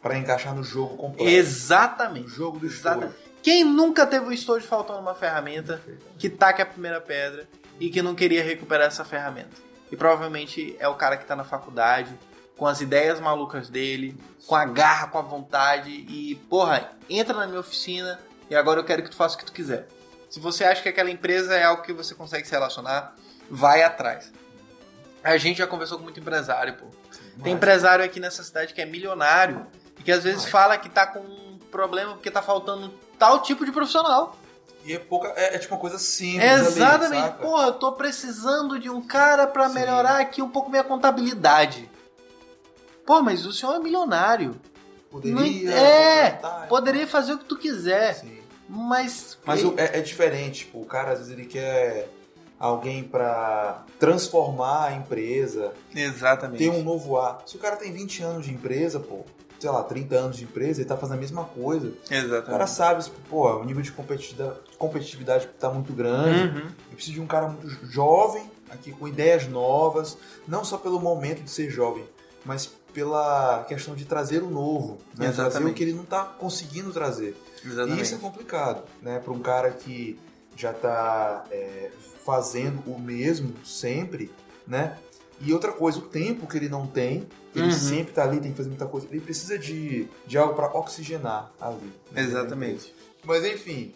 [0.00, 1.30] Pra encaixar no jogo completo.
[1.30, 2.28] Exatamente.
[2.28, 3.12] No jogo do Exatamente.
[3.14, 3.32] estojo.
[3.42, 5.82] Quem nunca teve um estojo faltando uma ferramenta
[6.18, 7.48] que taca a primeira pedra
[7.80, 9.50] e que não queria recuperar essa ferramenta?
[9.90, 12.16] E provavelmente é o cara que tá na faculdade,
[12.56, 17.46] com as ideias malucas dele, com a garra, com a vontade e, porra, entra na
[17.46, 19.88] minha oficina e agora eu quero que tu faça o que tu quiser.
[20.30, 23.14] Se você acha que aquela empresa é algo que você consegue se relacionar,
[23.50, 24.32] vai atrás.
[25.22, 26.86] A gente já conversou com muito empresário, pô.
[27.42, 29.66] Tem empresário aqui nessa cidade que é milionário
[29.98, 33.64] e que às vezes fala que tá com um problema porque tá faltando tal tipo
[33.64, 34.36] de profissional.
[34.84, 36.42] E é, pouca, é, é tipo uma coisa simples.
[36.42, 37.20] ali, Exatamente.
[37.22, 37.38] saca?
[37.44, 39.74] Pô, eu tô precisando de um cara pra Sim.
[39.76, 41.88] melhorar aqui um pouco minha contabilidade.
[43.06, 44.60] Pô, mas o senhor é milionário.
[45.10, 45.34] Poderia.
[45.70, 48.38] Não- é, contratar, Poderia fazer o que tu quiser, Sim.
[48.68, 49.38] mas.
[49.44, 52.08] Mas o- é, é diferente, tipo, o cara às vezes ele quer
[52.62, 56.58] alguém pra transformar a empresa, Exatamente.
[56.58, 57.42] ter um novo ar.
[57.44, 59.24] Se o cara tem 20 anos de empresa, pô,
[59.58, 61.88] sei lá, 30 anos de empresa, ele tá fazendo a mesma coisa.
[61.88, 62.70] O cara Exatamente.
[62.70, 63.90] sabe, pô, o nível de
[64.78, 66.56] competitividade, tá muito grande.
[66.56, 66.68] Uhum.
[66.90, 71.42] Eu preciso de um cara muito jovem, aqui com ideias novas, não só pelo momento
[71.42, 72.04] de ser jovem,
[72.44, 75.32] mas pela questão de trazer o novo, né?
[75.32, 75.72] trazer Exatamente.
[75.72, 77.36] o que ele não tá conseguindo trazer.
[77.64, 77.98] Exatamente.
[77.98, 79.18] E isso é complicado, né?
[79.18, 80.16] Para um cara que
[80.56, 81.90] já tá é,
[82.24, 84.30] fazendo o mesmo sempre,
[84.66, 84.96] né?
[85.40, 87.70] E outra coisa, o tempo que ele não tem, ele Uhum.
[87.72, 89.08] sempre tá ali, tem que fazer muita coisa.
[89.10, 91.92] Ele precisa de, de algo para oxigenar ali.
[92.12, 92.22] né?
[92.22, 92.94] Exatamente.
[93.24, 93.92] Mas enfim,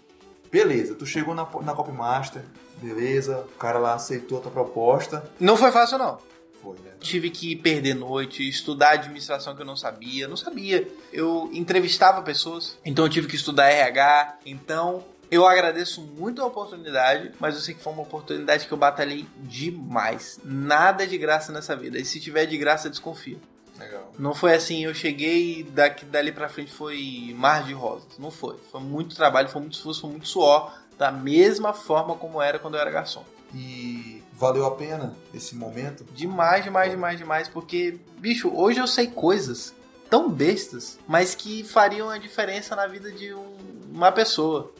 [0.51, 0.95] beleza.
[0.95, 2.43] Tu chegou na, na Copmaster,
[2.83, 3.39] beleza.
[3.55, 5.31] O cara lá aceitou a tua proposta.
[5.39, 6.19] Não foi fácil, não.
[6.61, 6.91] Foi, né?
[6.99, 10.27] Tive que perder noite, estudar administração que eu não sabia.
[10.27, 10.89] Não sabia.
[11.13, 14.39] Eu entrevistava pessoas, então eu tive que estudar RH.
[14.45, 18.79] Então eu agradeço muito a oportunidade, mas eu sei que foi uma oportunidade que eu
[18.79, 20.39] batalhei demais.
[20.45, 21.99] Nada de graça nessa vida.
[21.99, 23.39] E se tiver de graça, desconfia.
[23.79, 24.11] Legal.
[24.19, 28.19] Não foi assim, eu cheguei e daqui, dali pra frente foi mar de rosas.
[28.19, 28.57] Não foi.
[28.73, 30.73] Foi muito trabalho, foi muito esforço, foi muito suor.
[30.99, 33.23] Da mesma forma como era quando eu era garçom.
[33.55, 36.05] E valeu a pena esse momento?
[36.13, 37.49] Demais, demais, demais, demais.
[37.49, 39.75] Porque, bicho, hoje eu sei coisas
[40.09, 43.57] tão bestas, mas que fariam a diferença na vida de um-
[43.93, 44.73] uma pessoa.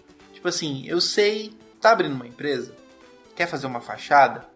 [0.47, 2.73] Tipo assim, eu sei, tá abrindo uma empresa,
[3.35, 4.47] quer fazer uma fachada,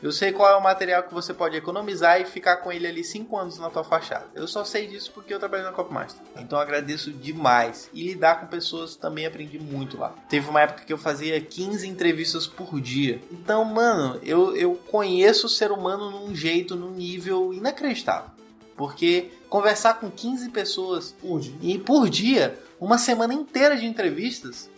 [0.00, 3.02] eu sei qual é o material que você pode economizar e ficar com ele ali
[3.02, 4.28] 5 anos na tua fachada.
[4.32, 6.22] Eu só sei disso porque eu trabalhei na Copmaster.
[6.36, 7.90] Então eu agradeço demais.
[7.92, 10.14] E lidar com pessoas também aprendi muito lá.
[10.28, 13.20] Teve uma época que eu fazia 15 entrevistas por dia.
[13.32, 18.30] Então, mano, eu, eu conheço o ser humano num jeito, num nível inacreditável.
[18.76, 21.56] Porque conversar com 15 pessoas Pude.
[21.60, 24.70] e por dia, uma semana inteira de entrevistas.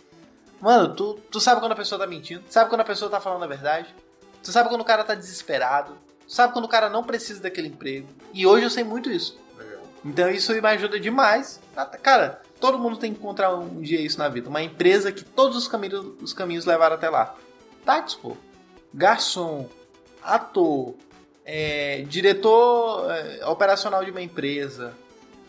[0.63, 3.43] Mano, tu, tu sabe quando a pessoa tá mentindo, sabe quando a pessoa tá falando
[3.43, 3.93] a verdade,
[4.41, 7.67] tu sabe quando o cara tá desesperado, tu sabe quando o cara não precisa daquele
[7.67, 8.07] emprego.
[8.33, 9.37] E hoje eu sei muito isso.
[9.57, 9.81] Legal.
[10.05, 11.59] Então isso me ajuda demais.
[12.01, 14.47] Cara, todo mundo tem que encontrar um dia isso na vida.
[14.47, 17.35] Uma empresa que todos os caminhos, os caminhos levaram até lá.
[17.83, 18.37] Táxi, pô.
[18.93, 19.67] Garçom,
[20.23, 20.93] ator,
[21.43, 24.93] é, diretor é, operacional de uma empresa.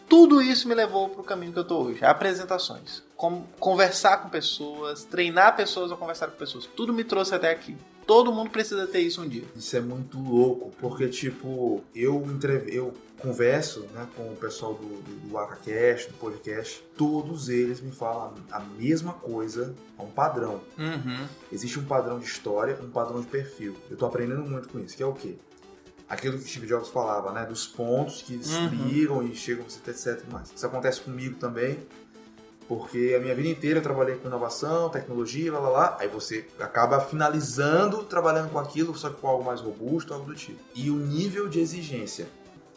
[0.08, 2.04] Tudo isso me levou para o caminho que eu tô hoje.
[2.04, 3.03] Apresentações.
[3.24, 6.66] Com- conversar com pessoas, treinar pessoas a conversar com pessoas.
[6.66, 7.76] Tudo me trouxe até aqui.
[8.06, 9.44] Todo mundo precisa ter isso um dia.
[9.56, 12.22] Isso é muito louco, porque, tipo, eu,
[12.66, 17.90] eu converso né, com o pessoal do, do, do AcaCast, do podcast, todos eles me
[17.92, 20.60] falam a mesma coisa, é um padrão.
[20.78, 21.26] Uhum.
[21.50, 23.74] Existe um padrão de história, um padrão de perfil.
[23.90, 25.36] Eu tô aprendendo muito com isso, que é o quê?
[26.06, 27.46] Aquilo que o Steve Jobs falava, né?
[27.46, 28.68] Dos pontos que se Uhum.
[28.86, 30.22] ligam e chegam etc.
[30.28, 30.52] e mais.
[30.54, 31.78] Isso acontece comigo também,
[32.68, 35.96] porque a minha vida inteira eu trabalhei com inovação, tecnologia, lá, lá, lá.
[36.00, 40.34] Aí você acaba finalizando trabalhando com aquilo, só que com algo mais robusto, algo do
[40.34, 40.58] tipo.
[40.74, 42.26] E o nível de exigência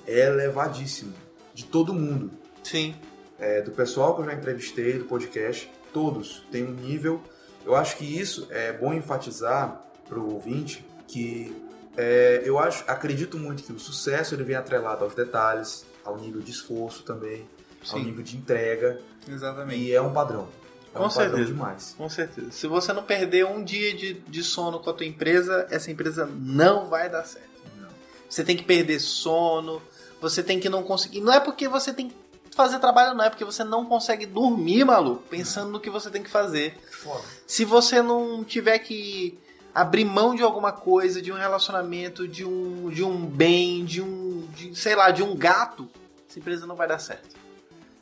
[0.05, 1.13] é elevadíssimo,
[1.53, 2.31] de todo mundo.
[2.63, 2.95] Sim.
[3.39, 7.21] É, do pessoal que eu já entrevistei, do podcast, todos têm um nível.
[7.65, 11.55] Eu acho que isso é bom enfatizar para o ouvinte que
[11.95, 16.41] é, eu acho, acredito muito que o sucesso ele vem atrelado aos detalhes, ao nível
[16.41, 17.47] de esforço também,
[17.91, 18.05] ao Sim.
[18.05, 19.81] nível de entrega Exatamente.
[19.81, 20.47] e é um padrão.
[20.93, 21.45] É um Com padrão certeza.
[21.45, 21.95] demais.
[21.97, 22.51] Com certeza.
[22.51, 26.25] Se você não perder um dia de, de sono com a tua empresa, essa empresa
[26.25, 27.47] não vai dar certo.
[27.79, 27.89] Não.
[28.29, 29.81] Você tem que perder sono,
[30.19, 31.21] você tem que não conseguir.
[31.21, 32.15] Não é porque você tem que
[32.55, 36.23] fazer trabalho, não, é porque você não consegue dormir, maluco, pensando no que você tem
[36.23, 36.75] que fazer.
[36.91, 37.23] Foda.
[37.45, 39.37] Se você não tiver que
[39.75, 44.47] abrir mão de alguma coisa, de um relacionamento, de um, de um bem, de um.
[44.55, 45.87] De, sei lá, de um gato,
[46.27, 47.35] essa empresa não vai dar certo.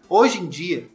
[0.07, 0.87] Hoje em dia,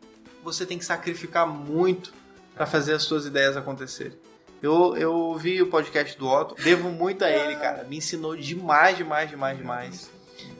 [0.42, 2.12] você tem que sacrificar muito
[2.54, 4.16] para fazer as suas ideias acontecerem.
[4.62, 7.84] Eu, eu ouvi o podcast do Otto, devo muito a ele, cara.
[7.84, 10.10] Me ensinou demais, demais, demais, demais.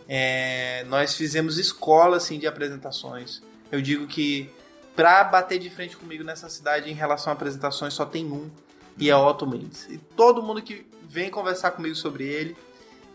[0.08, 3.42] É, nós fizemos escola assim, de apresentações.
[3.70, 4.50] Eu digo que
[4.96, 8.50] pra bater de frente comigo nessa cidade em relação a apresentações só tem um,
[8.98, 9.86] e é Otto Mendes.
[9.88, 12.56] E todo mundo que vem conversar comigo sobre ele,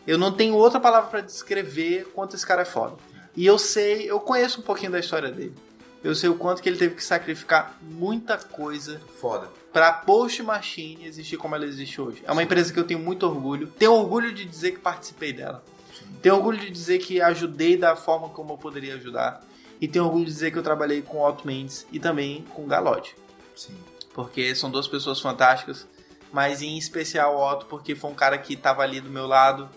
[0.06, 2.96] eu não tenho outra palavra pra descrever quanto esse cara é foda.
[3.36, 5.54] E eu sei, eu conheço um pouquinho da história dele.
[6.04, 9.50] Eu sei o quanto que ele teve que sacrificar muita coisa Foda.
[9.74, 12.24] para Post Machine existir como ela existe hoje.
[12.26, 13.68] É uma empresa que eu tenho muito orgulho.
[13.68, 15.64] Tenho orgulho de dizer que participei dela.
[16.22, 19.44] Tenho orgulho de dizer que ajudei da forma como eu poderia ajudar.
[19.82, 23.16] E tenho orgulho de dizer que eu trabalhei com Otto Mendes e também com Galote.
[23.56, 23.76] Sim.
[24.14, 25.88] Porque são duas pessoas fantásticas.
[26.32, 29.70] Mas em especial o Otto, porque foi um cara que estava ali do meu lado,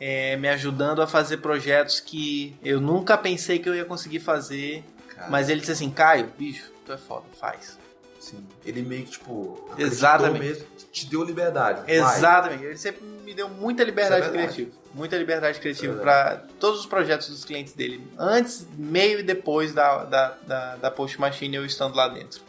[0.00, 4.82] é, me ajudando a fazer projetos que eu nunca pensei que eu ia conseguir fazer.
[5.14, 7.78] Cara, Mas ele disse assim, Caio, bicho, tu é foda, faz.
[8.18, 8.42] sim.
[8.64, 10.40] Ele meio que, tipo, Exatamente.
[10.40, 11.82] mesmo, te deu liberdade.
[11.82, 11.94] vai.
[11.94, 12.64] Exatamente.
[12.64, 14.70] Ele sempre me deu muita liberdade Isso é criativa.
[14.92, 18.04] Muita liberdade criativa é para todos os projetos dos clientes dele.
[18.18, 22.40] Antes, meio e depois da, da, da, da Post Machine eu estando lá dentro.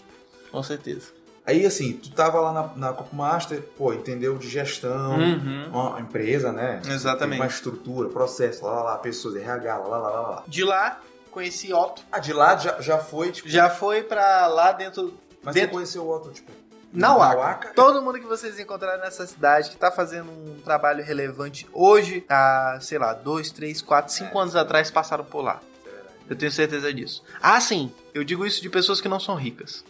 [0.51, 1.11] Com certeza.
[1.45, 5.69] Aí, assim, tu tava lá na, na Copa Master, pô, entendeu de gestão, Uhum.
[5.71, 6.81] uma empresa, né?
[6.87, 7.39] Exatamente.
[7.39, 10.43] Tem uma estrutura, processo, lá, lá, lá, pessoas, RH, lá, lá, lá, lá.
[10.47, 10.99] De lá,
[11.31, 12.03] conheci Otto.
[12.11, 13.49] Ah, de lá já, já foi, tipo...
[13.49, 15.13] Já foi pra lá dentro.
[15.43, 16.51] Mas dentro você conheceu o outro, tipo...
[16.93, 17.15] na.
[17.17, 17.69] Waka?
[17.73, 22.77] Todo mundo que vocês encontrarem nessa cidade que tá fazendo um trabalho relevante hoje, há,
[22.81, 25.59] sei lá, dois, três, quatro, cinco anos atrás passaram por lá.
[25.87, 25.89] É.
[26.33, 27.23] Eu tenho certeza disso.
[27.41, 27.91] Ah, sim.
[28.13, 29.83] Eu digo isso de pessoas que não são ricas.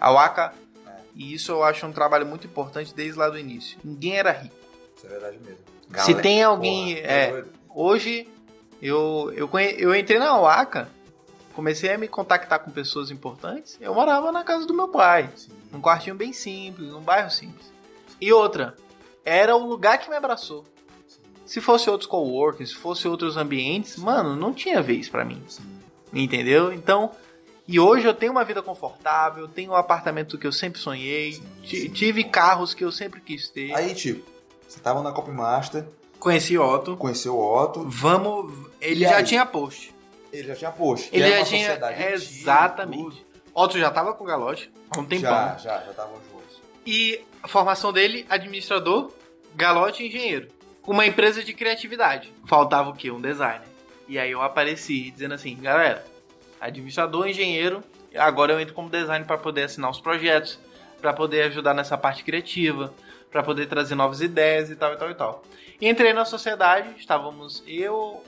[0.00, 0.52] A Waka,
[1.14, 3.78] e isso eu acho um trabalho muito importante desde lá do início.
[3.82, 4.54] Ninguém era rico.
[4.96, 5.58] Isso é verdade mesmo.
[6.04, 7.26] Se tem alguém- porra, é.
[7.26, 7.52] tá doido?
[7.74, 8.28] Hoje,
[8.82, 9.74] eu, eu, conhe...
[9.78, 10.88] eu entrei na Waka,
[11.54, 13.78] comecei a me contactar com pessoas importantes.
[13.80, 15.52] Eu morava na casa do meu pai, Sim.
[15.72, 17.72] num quartinho bem simples, num bairro simples.
[18.20, 18.76] E outra,
[19.24, 20.64] era o lugar que me abraçou.
[21.06, 21.20] Sim.
[21.46, 25.42] Se fosse outros coworkings, se fosse outros ambientes, mano, não tinha vez pra mim.
[25.48, 25.62] Sim.
[26.12, 26.72] Entendeu?
[26.72, 27.12] Então,
[27.68, 31.42] e hoje eu tenho uma vida confortável, tenho um apartamento que eu sempre sonhei, Sim,
[31.66, 31.88] sim.
[31.90, 33.74] tive carros que eu sempre quis ter.
[33.74, 34.28] Aí, tipo,
[34.68, 35.84] você tava na Copa Master,
[36.18, 36.96] Conheci Otto.
[36.96, 38.66] conheceu o Otto, Vamos.
[38.80, 39.24] Ele E já aí?
[39.24, 39.94] tinha post.
[40.32, 41.10] ele já tinha post.
[41.12, 41.78] Ele era já tinha.
[42.12, 43.24] Exatamente.
[43.54, 45.30] Otto já tava com o Galote há um tempão.
[45.30, 46.60] Já, já, já estavam juntos.
[46.86, 49.10] E a formação dele, administrador,
[49.54, 50.48] Galote engenheiro.
[50.86, 52.32] Uma empresa de criatividade.
[52.44, 53.10] Faltava o quê?
[53.10, 53.66] Um designer.
[54.08, 56.04] E aí eu apareci dizendo assim, galera,
[56.60, 57.82] administrador, engenheiro,
[58.16, 60.58] agora eu entro como designer para poder assinar os projetos,
[61.00, 62.92] para poder ajudar nessa parte criativa,
[63.30, 65.42] para poder trazer novas ideias e tal e tal e tal.
[65.80, 68.22] Entrei na sociedade, estávamos eu,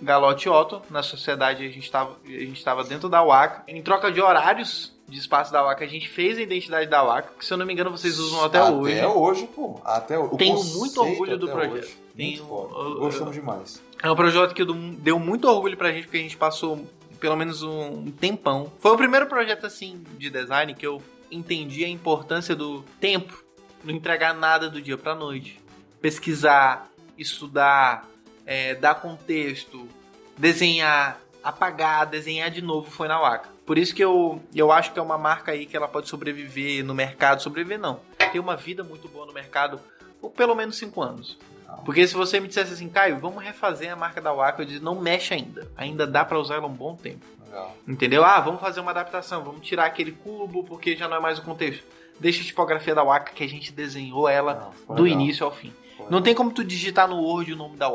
[0.00, 3.62] Galote e Otto, na sociedade a gente estava a gente estava dentro da Waka.
[3.66, 7.32] Em troca de horários de espaço da Waka, a gente fez a identidade da Waka,
[7.38, 8.98] que se eu não me engano vocês usam até, hoje.
[8.98, 9.80] Até hoje, pô.
[9.84, 10.30] Até hoje.
[10.34, 11.74] O Tenho muito orgulho do até projeto.
[11.84, 11.98] hoje.
[12.16, 12.94] Tenho- Muito foda.
[13.00, 13.82] Gostamos demais.
[14.02, 16.86] É um projeto que deu- deu muito orgulho pra gente, porque a gente passou
[17.24, 18.70] pelo menos um tempão.
[18.78, 23.42] Foi o primeiro projeto, assim, de design que eu entendi a importância do tempo.
[23.82, 25.58] Não entregar nada do dia pra noite.
[26.02, 28.06] Pesquisar, estudar,
[28.44, 29.88] é, dar contexto,
[30.36, 33.48] desenhar, apagar, desenhar de novo foi na Waka.
[33.64, 36.84] Por isso que eu, eu acho que é uma marca aí que ela pode sobreviver
[36.84, 37.42] no mercado.
[37.42, 38.00] Sobreviver não.
[38.32, 39.80] Ter uma vida muito boa no mercado
[40.20, 41.38] por pelo menos cinco anos.
[41.84, 44.80] Porque se você me dissesse assim, Caio, vamos refazer a marca da Waka, eu disse,
[44.82, 45.68] não mexe ainda.
[45.76, 47.24] Ainda dá pra usar ela um bom tempo.
[47.46, 47.76] Legal.
[47.86, 48.24] Entendeu?
[48.24, 51.42] Ah, vamos fazer uma adaptação, vamos tirar aquele cubo porque já não é mais o
[51.42, 51.84] contexto.
[52.18, 55.20] Deixa a tipografia da Waka que a gente desenhou ela Não, do legal.
[55.20, 55.72] início ao fim.
[55.96, 57.88] Foi Não tem como tu digitar no Word o nome da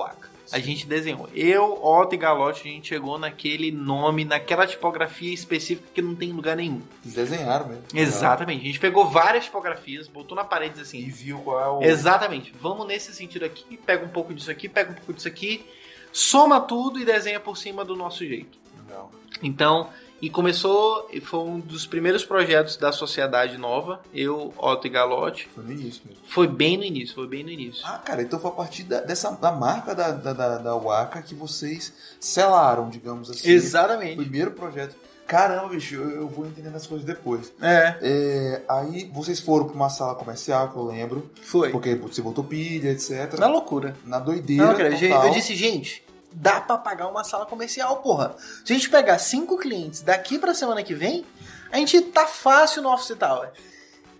[0.51, 1.29] A gente desenhou.
[1.33, 6.29] Eu, Otto e Galote, a gente chegou naquele nome, naquela tipografia específica que não tem
[6.29, 6.81] em lugar nenhum.
[7.03, 7.83] Eles desenharam mesmo.
[7.93, 8.61] Exatamente.
[8.61, 11.83] A gente pegou várias tipografias, botou na parede disse E assim, viu qual é o.
[11.83, 12.53] Exatamente.
[12.59, 15.65] Vamos nesse sentido aqui, pega um pouco disso aqui, pega um pouco disso aqui,
[16.11, 18.57] soma tudo e desenha por cima do nosso jeito.
[18.85, 19.11] Legal.
[19.41, 19.89] Então,
[20.21, 25.47] e começou, e foi um dos primeiros projetos da Sociedade Nova, eu, Otto e Galote.
[25.53, 26.21] Foi no início mesmo.
[26.27, 27.81] Foi bem no início, foi bem no início.
[27.85, 31.21] Ah, cara, então foi a partir da, dessa, da marca da, da, da, da Waka
[31.21, 33.47] que vocês selaram, digamos assim.
[33.47, 34.17] O Exatamente.
[34.17, 34.95] primeiro projeto.
[35.25, 37.53] Caramba, bicho, eu, eu vou entendendo as coisas depois.
[37.61, 41.29] É, É, aí vocês foram pra uma sala comercial, que eu lembro.
[41.43, 41.69] foi.
[41.69, 43.37] Porque você botou pilha, etc.
[43.37, 43.95] Na loucura.
[44.03, 44.65] Na doideira.
[44.65, 45.27] Não, cara, total.
[45.27, 48.35] eu disse, gente, dá pra pagar uma sala comercial, porra.
[48.63, 51.25] Se a gente pegar cinco clientes daqui pra semana que vem,
[51.71, 53.51] a gente tá fácil no Office Tower.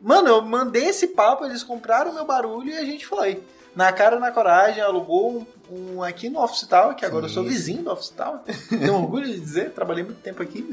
[0.02, 3.44] Mano, eu mandei esse papo, eles compraram o meu barulho e a gente foi.
[3.76, 7.44] Na cara na coragem, alugou um, um aqui no Office Tower, que agora eu sou
[7.44, 8.40] vizinho do Office Tower.
[8.70, 10.68] Tenho orgulho de dizer, trabalhei muito tempo aqui.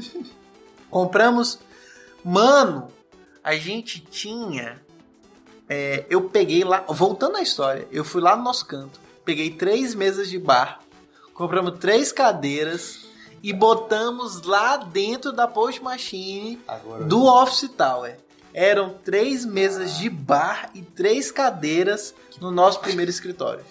[0.89, 1.59] Compramos.
[2.23, 2.89] Mano,
[3.43, 4.81] a gente tinha.
[5.69, 6.83] é, eu peguei lá.
[6.87, 10.81] Voltando à história, eu fui lá no nosso canto, peguei três mesas de bar,
[11.37, 13.05] compramos três cadeiras
[13.43, 18.17] e botamos lá dentro da Post Machine Agora, do Office Tower.
[18.53, 23.63] Eram três mesas de bar e três cadeiras no nosso primeiro escritório.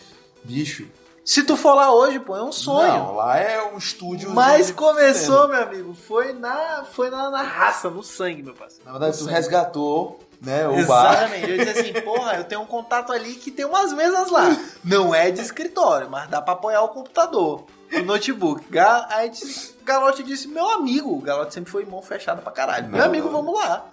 [0.44, 0.86] bicho.
[1.24, 2.86] Se tu for lá hoje, pô, é um sonho.
[2.86, 4.30] Não, lá é um estúdio.
[4.30, 8.84] Mas começou, meu amigo, foi na, foi na, na raça, no sangue, meu parceiro.
[8.84, 9.34] Na verdade, No tu sangue.
[9.34, 11.12] resgatou, né, o bar.
[11.14, 11.50] Exatamente.
[11.50, 14.56] Eu disse assim, porra, eu tenho um contato ali que tem umas mesas lá.
[14.84, 18.64] Não é de escritório, mas dá pra apoiar o computador, o notebook.
[18.70, 21.12] Ga- Aí disse- Galote disse, meu amigo.
[21.16, 22.88] O Galote sempre foi mão fechada pra caralho.
[22.88, 23.06] Meu Não.
[23.06, 23.86] amigo, vamos lá.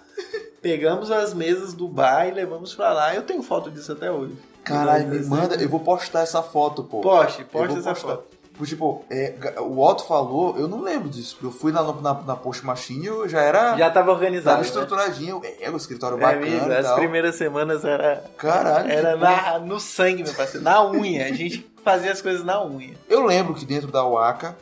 [0.60, 3.14] Pegamos as mesas do bar e levamos pra lá.
[3.14, 4.36] Eu tenho foto disso até hoje.
[4.64, 7.00] Caralho, me manda, eu vou postar essa foto, pô.
[7.00, 8.08] Poste, poste essa postar.
[8.08, 8.33] foto.
[8.64, 12.14] Tipo, é, ga- o Otto falou, eu não lembro disso, porque eu fui no- na,
[12.14, 13.76] na Post Machine e eu já era.
[13.76, 14.56] Já tava organizado.
[14.56, 14.66] tava né?
[14.68, 15.40] estruturadinho.
[15.60, 18.90] É, o escritório É bacana e as primeiras semanas era, Caralho.
[18.90, 20.62] era na, no sangue, meu parceiro.
[20.64, 21.26] Na unha.
[21.26, 22.94] A gente fazia as coisas na unha.
[23.08, 24.56] Eu lembro que dentro da Waka,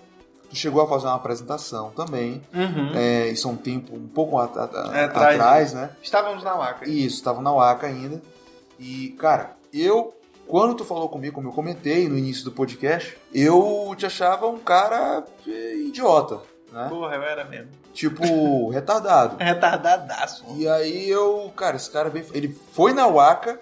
[0.48, 2.42] tu chegou a fazer uma apresentação também.
[2.54, 2.92] Uhum.
[2.94, 5.90] É, isso é um tempo um pouco a- a- É, atrás, né?
[6.02, 6.88] Estávamos na maca.
[6.88, 8.22] Isso, estava na Waka ainda.
[8.78, 10.14] E, cara, eu,
[10.52, 14.58] quando tu falou comigo, como eu comentei no início do podcast, eu te achava um
[14.58, 15.24] cara
[15.86, 16.40] idiota,
[16.70, 16.88] né?
[16.90, 17.70] Porra, eu era mesmo.
[17.94, 19.42] Tipo, retardado.
[19.42, 20.44] Retardadaço.
[20.54, 23.58] E aí eu, cara, esse cara veio, ele foi na Waka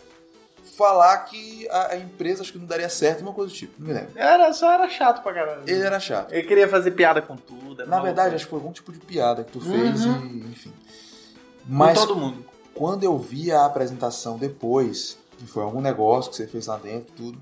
[0.77, 3.87] falar que a, a empresa acho que não daria certo, uma coisa do tipo, não
[3.87, 4.11] me lembro.
[4.17, 5.63] Era, só era chato pra caralho.
[5.69, 6.33] Ele era chato.
[6.33, 7.87] Eu queria fazer piada com tudo.
[7.87, 10.27] Na verdade, acho que foi algum tipo de piada que tu fez Uhum.
[10.27, 10.73] e, enfim.
[10.73, 12.45] Com Mas todo mundo.
[12.75, 17.13] quando eu vi a apresentação depois, que foi algum negócio que você fez lá dentro,
[17.17, 17.39] tudo,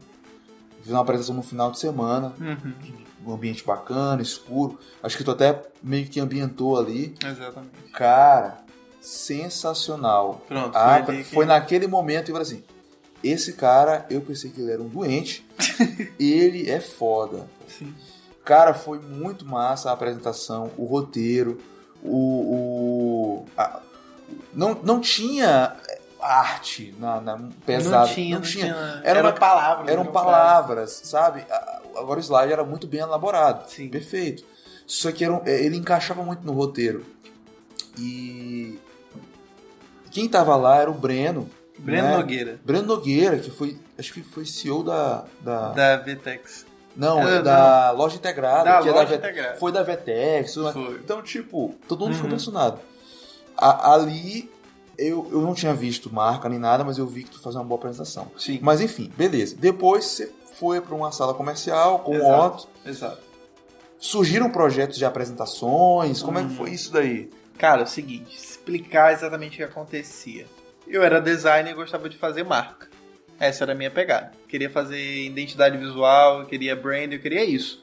[0.83, 2.73] fiz uma apresentação no final de semana, Uhum.
[3.27, 4.79] um ambiente bacana, escuro.
[5.03, 7.15] Acho que tu até meio que ambientou ali.
[7.25, 7.73] Exatamente.
[7.93, 8.59] Cara,
[9.01, 10.43] sensacional.
[10.47, 10.77] Pronto.
[10.77, 12.63] Ah, foi ali foi que- naquele momento eu falei assim:
[13.23, 15.47] esse cara, eu pensei que ele era um doente,
[16.19, 17.47] ele é foda.
[17.67, 17.93] Sim.
[18.45, 21.59] Cara, foi muito massa a apresentação, o roteiro,
[22.03, 22.17] o.
[22.17, 23.81] o- a-
[24.55, 25.75] não, não tinha
[26.21, 28.07] arte na, na pesada.
[28.07, 29.01] Não tinha, não tinha.
[29.05, 29.89] Era Era, uma- palavras.
[29.91, 31.45] Eram né, palavras, sabe?
[31.97, 33.69] Agora o slide era muito bem elaborado.
[33.71, 33.89] Sim.
[33.89, 34.45] Perfeito.
[34.87, 37.05] Só que era um- ele encaixava muito no roteiro.
[37.99, 38.79] E.
[40.11, 41.49] Quem tava lá era o Breno.
[41.79, 42.16] Breno né?
[42.16, 43.79] Nogueira, Breno Nogueira, que foi.
[43.99, 45.25] Acho que foi CEO da.
[45.41, 46.66] da da VTEX.
[46.97, 48.64] não, É, da loja integrada.
[48.64, 49.59] Da que é loja Ve- integrada.
[49.59, 50.57] Foi da Vetex.
[50.57, 50.73] mais.
[50.75, 50.95] Foi.
[50.97, 52.35] Então, tipo, todo mundo ficou Uhum.
[52.35, 52.81] impressionado.
[53.57, 54.51] A- ali,
[54.99, 57.67] eu, eu não tinha visto marca nem nada, mas eu vi que tu fazia uma
[57.67, 58.31] boa apresentação.
[58.37, 58.59] Sim.
[58.61, 59.57] Mas enfim, beleza.
[59.57, 62.65] Depois você foi para uma sala comercial com Exato.
[62.65, 62.69] Otto.
[62.85, 63.23] Exato.
[63.99, 66.23] Surgiram projetos de apresentações.
[66.23, 66.55] Como é que Uhum.
[66.57, 67.31] foi isso daí?
[67.57, 70.47] Cara, é o seguinte, explicar exatamente o que acontecia.
[70.87, 72.89] Eu era designer e gostava de fazer marca.
[73.41, 74.33] Essa era a minha pegada.
[74.49, 77.83] Queria fazer identidade visual, eu queria brand, eu queria isso.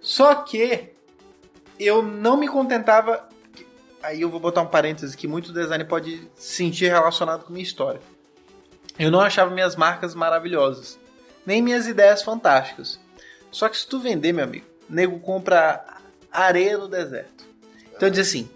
[0.00, 0.90] Só que
[1.78, 3.28] eu não me contentava.
[4.02, 7.62] Aí eu vou botar um parênteses que muito designer pode se sentir relacionado com minha
[7.62, 8.00] história.
[8.98, 10.98] Eu não achava minhas marcas maravilhosas,
[11.46, 13.00] nem minhas ideias fantásticas.
[13.50, 15.84] Só que se tu vender, meu amigo, nego compra
[16.30, 17.44] areia no deserto.
[17.94, 18.50] Então diz assim,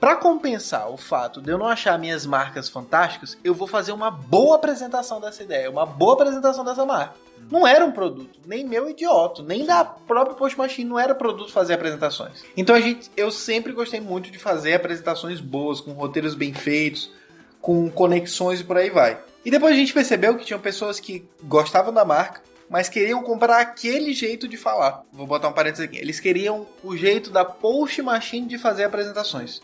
[0.00, 4.10] Pra compensar o fato de eu não achar minhas marcas fantásticas, eu vou fazer uma
[4.10, 7.14] boa apresentação dessa ideia, uma boa apresentação dessa marca.
[7.50, 11.52] Não era um produto, nem meu idiota, nem da própria Post Machine, não era produto
[11.52, 12.42] fazer apresentações.
[12.56, 17.12] Então a gente, eu sempre gostei muito de fazer apresentações boas, com roteiros bem feitos,
[17.60, 19.20] com conexões e por aí vai.
[19.44, 22.40] E depois a gente percebeu que tinham pessoas que gostavam da marca,
[22.70, 25.02] mas queriam comprar aquele jeito de falar.
[25.12, 25.98] Vou botar um parênteses aqui.
[25.98, 29.60] Eles queriam o jeito da Post Machine de fazer apresentações.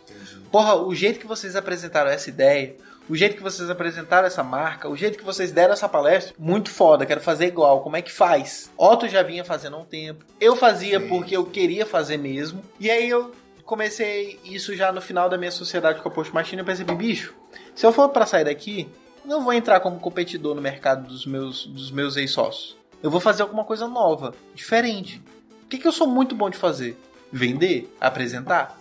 [0.50, 2.74] Porra, o jeito que vocês apresentaram essa ideia,
[3.09, 6.68] o jeito que vocês apresentaram essa marca, o jeito que vocês deram essa palestra, muito
[6.68, 7.80] foda, quero fazer igual.
[7.80, 8.72] Como é que faz?
[8.76, 10.24] Otto já vinha fazendo há um tempo.
[10.40, 11.09] Eu fazia Sim.
[11.09, 12.61] porque eu queria fazer mesmo.
[12.80, 13.30] E aí eu
[13.64, 17.34] comecei isso já no final da minha sociedade com a Post Machine, eu percebi, bicho,
[17.72, 18.88] se eu for pra sair daqui,
[19.24, 22.75] não vou entrar como competidor no mercado dos meus, dos meus ex-sócios.
[23.03, 25.22] Eu vou fazer alguma coisa nova, diferente.
[25.64, 26.97] O que, que eu sou muito bom de fazer?
[27.30, 27.94] Vender?
[28.01, 28.78] Apresentar?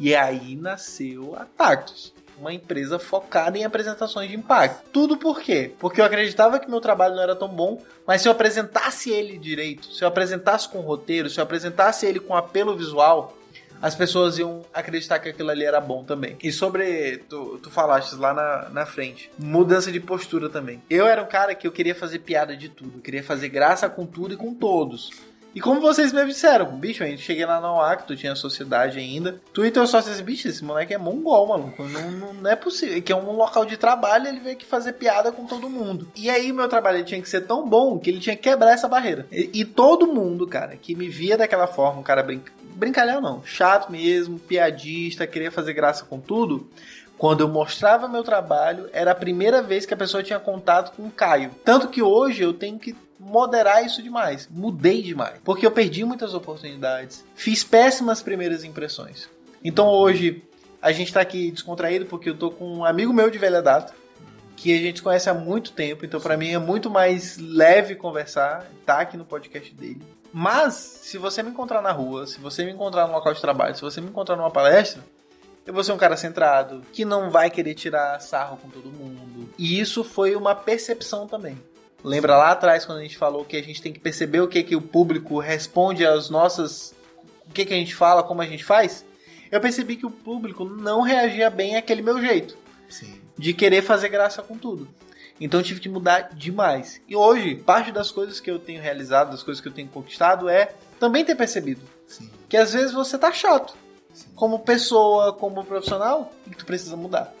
[0.00, 4.88] E aí nasceu a Tactus, uma empresa focada em apresentações de impacto.
[4.90, 5.72] Tudo por quê?
[5.78, 9.38] Porque eu acreditava que meu trabalho não era tão bom, mas se eu apresentasse ele
[9.38, 13.36] direito, se eu apresentasse com roteiro, se eu apresentasse ele com apelo visual,
[13.82, 16.36] as pessoas iam acreditar que aquilo ali era bom também.
[16.40, 20.80] E sobre, tu, tu falaste lá na, na frente, mudança de postura também.
[20.88, 23.88] Eu era um cara que eu queria fazer piada de tudo, eu queria fazer graça
[23.90, 25.10] com tudo e com todos.
[25.54, 29.38] E como vocês mesmo disseram, bicho, gente cheguei lá na OAC, tu tinha sociedade ainda.
[29.52, 31.82] Tu e teu sócio disse, bicho, esse moleque é mongol, maluco.
[31.84, 33.02] Não, não, não é possível.
[33.02, 36.08] Que é um local de trabalho, ele veio aqui fazer piada com todo mundo.
[36.16, 38.88] E aí meu trabalho tinha que ser tão bom que ele tinha que quebrar essa
[38.88, 39.26] barreira.
[39.30, 42.50] E, e todo mundo, cara, que me via daquela forma, um cara brinca,
[42.82, 46.68] brincalhão não, chato mesmo, piadista, queria fazer graça com tudo.
[47.16, 51.04] Quando eu mostrava meu trabalho, era a primeira vez que a pessoa tinha contato com
[51.04, 51.52] o Caio.
[51.64, 54.48] Tanto que hoje eu tenho que moderar isso demais.
[54.50, 55.38] Mudei demais.
[55.44, 57.24] Porque eu perdi muitas oportunidades.
[57.36, 59.28] Fiz péssimas primeiras impressões.
[59.62, 60.42] Então hoje
[60.80, 63.94] a gente tá aqui descontraído porque eu tô com um amigo meu de velha data.
[64.56, 66.04] Que a gente conhece há muito tempo.
[66.04, 68.66] Então para mim é muito mais leve conversar.
[68.84, 70.02] Tá aqui no podcast dele.
[70.32, 73.74] Mas, se você me encontrar na rua, se você me encontrar no local de trabalho,
[73.74, 75.04] se você me encontrar numa palestra,
[75.66, 79.48] eu vou ser um cara centrado, que não vai querer tirar sarro com todo mundo.
[79.58, 81.56] E isso foi uma percepção também.
[82.02, 84.62] Lembra lá atrás quando a gente falou que a gente tem que perceber o que,
[84.62, 86.94] que o público responde às nossas.
[87.48, 89.04] O que, que a gente fala, como a gente faz?
[89.50, 92.56] Eu percebi que o público não reagia bem àquele meu jeito.
[92.88, 93.20] Sim.
[93.38, 94.88] De querer fazer graça com tudo.
[95.44, 97.00] Então eu tive que mudar demais.
[97.08, 100.48] E hoje, parte das coisas que eu tenho realizado, das coisas que eu tenho conquistado,
[100.48, 102.30] é também ter percebido Sim.
[102.48, 103.74] que às vezes você tá chato.
[104.14, 104.26] Sim.
[104.36, 107.34] Como pessoa, como profissional, e que tu precisa mudar.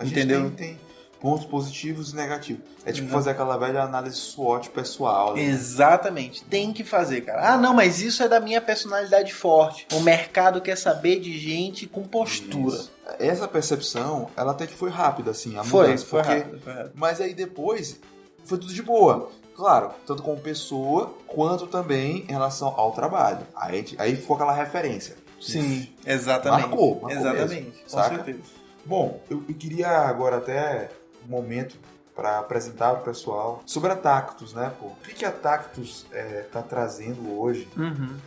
[0.00, 0.50] Entendeu?
[0.50, 0.80] tem, tem
[1.22, 2.62] pontos positivos e negativos.
[2.84, 3.12] É tipo Uhum.
[3.12, 5.34] fazer aquela velha análise SWOT pessoal.
[5.36, 5.42] né?
[5.44, 7.54] Exatamente, tem que fazer, cara.
[7.54, 9.86] Ah, não, mas isso é da minha personalidade forte.
[9.92, 12.74] O mercado quer saber de gente com postura.
[12.76, 12.92] Isso.
[13.20, 16.06] Essa percepção, ela até que foi rápida, assim, a Foi, mudança.
[16.06, 16.34] foi porque...
[16.38, 16.92] rápido, foi rápido.
[16.96, 18.00] Mas aí depois,
[18.44, 19.30] foi tudo de boa.
[19.54, 23.46] Claro, tanto como pessoa, quanto também em relação ao trabalho.
[23.54, 25.14] Aí, aí ficou aquela referência.
[25.40, 26.62] Sim, exatamente.
[26.68, 28.38] Marcou, marcou Exatamente, mesmo, com certeza.
[28.84, 30.88] Bom, eu, eu queria agora até
[31.30, 31.76] momento
[32.14, 34.88] para apresentar pro pessoal sobre a Tactus, né, pô?
[34.88, 38.18] O que, que a Tactus é, tá trazendo hoje Uhum.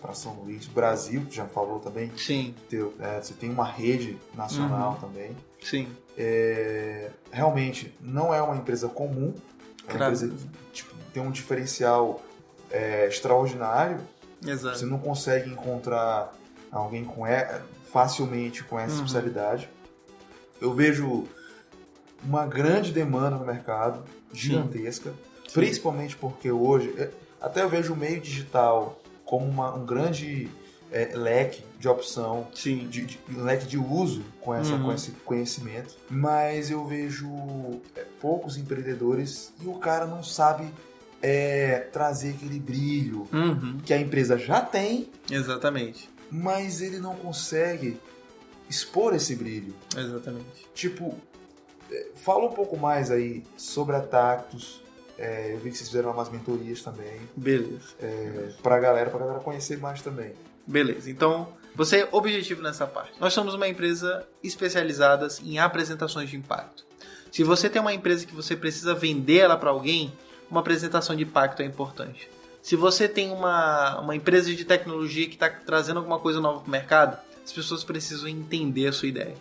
[0.00, 0.66] para São Luís?
[0.66, 5.08] O Brasil, já falou também, Sim, teu, é, você tem uma rede nacional Uhum.
[5.08, 5.36] também.
[5.62, 5.88] sim.
[6.18, 9.32] É, realmente não é uma empresa comum,
[9.86, 10.14] é uma Claro.
[10.14, 12.20] empresa que tipo, tem um diferencial
[12.70, 13.98] é, extraordinário.
[14.44, 14.78] Exato.
[14.78, 16.32] Você não consegue encontrar
[16.70, 17.60] alguém com e-
[17.92, 19.04] facilmente com essa Uhum.
[19.04, 19.68] especialidade.
[20.60, 21.26] Eu vejo
[22.24, 24.02] uma grande demanda no mercado,
[24.32, 25.12] gigantesca,
[25.52, 27.10] principalmente porque hoje, é,
[27.40, 30.48] até eu vejo o meio digital como uma- um grande
[30.94, 32.86] é, leque de opção Sim.
[32.86, 34.82] de, de- um leque de uso com, essa, Uhum.
[34.84, 37.26] com esse conhecimento, mas eu vejo
[37.96, 40.66] é, poucos empreendedores e o cara não sabe
[41.22, 43.78] é, trazer aquele brilho Uhum.
[43.82, 46.10] que a empresa já tem, Exatamente.
[46.30, 47.98] mas ele não consegue
[48.68, 49.74] expor esse brilho.
[49.96, 50.66] Exatamente.
[50.74, 51.14] Tipo,
[52.14, 54.82] fala um pouco mais aí sobre a Tactus.
[55.18, 57.94] É, eu vi que vocês fizeram umas mentorias também Beleza.
[58.00, 60.32] é, pra galera, pra galera conhecer mais também.
[60.66, 63.12] Beleza, então você é objetivo nessa parte.
[63.20, 66.84] Nós somos uma empresa especializada em apresentações de impacto.
[67.30, 70.12] Se você tem uma empresa que você precisa vender ela para alguém,
[70.50, 72.28] uma apresentação de impacto é importante.
[72.60, 76.68] Se você tem uma, uma empresa de tecnologia que está trazendo alguma coisa nova para
[76.68, 79.34] o mercado, as pessoas precisam entender a sua ideia.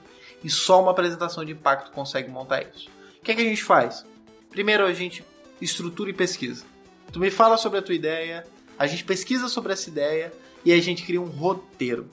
[0.44, 2.90] E só uma apresentação de impacto consegue montar isso.
[3.20, 4.06] O que, é que a gente faz?
[4.50, 5.24] Primeiro a gente
[5.62, 6.66] estrutura e pesquisa.
[7.12, 8.46] Tu me fala sobre a tua ideia,
[8.78, 10.34] a gente pesquisa sobre essa ideia
[10.66, 12.10] e a gente cria um roteiro.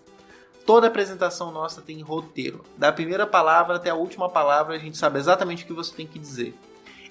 [0.67, 2.63] Toda apresentação nossa tem roteiro.
[2.77, 6.07] Da primeira palavra até a última palavra, a gente sabe exatamente o que você tem
[6.07, 6.55] que dizer.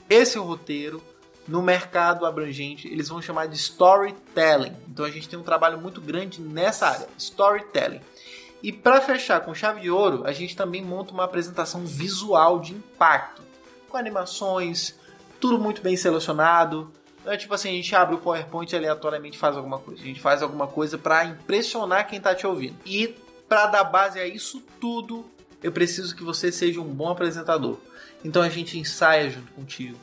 [0.08, 1.02] Esse roteiro,
[1.48, 4.76] no mercado abrangente, eles vão chamar de storytelling.
[4.88, 8.02] Então a gente tem um trabalho muito grande nessa área, storytelling.
[8.62, 12.74] E para fechar com chave de ouro, a gente também monta uma apresentação visual de
[12.74, 13.42] impacto,
[13.88, 14.96] com animações,
[15.40, 16.92] tudo muito bem selecionado,
[17.28, 20.02] não é tipo assim, a gente abre o PowerPoint e aleatoriamente faz alguma coisa.
[20.02, 22.78] A gente faz alguma coisa para impressionar quem tá te ouvindo.
[22.86, 23.14] E
[23.50, 25.26] para dar base a isso tudo,
[25.62, 27.80] eu preciso que você seja um bom apresentador.
[28.24, 30.00] Então a gente ensaia junto contigo.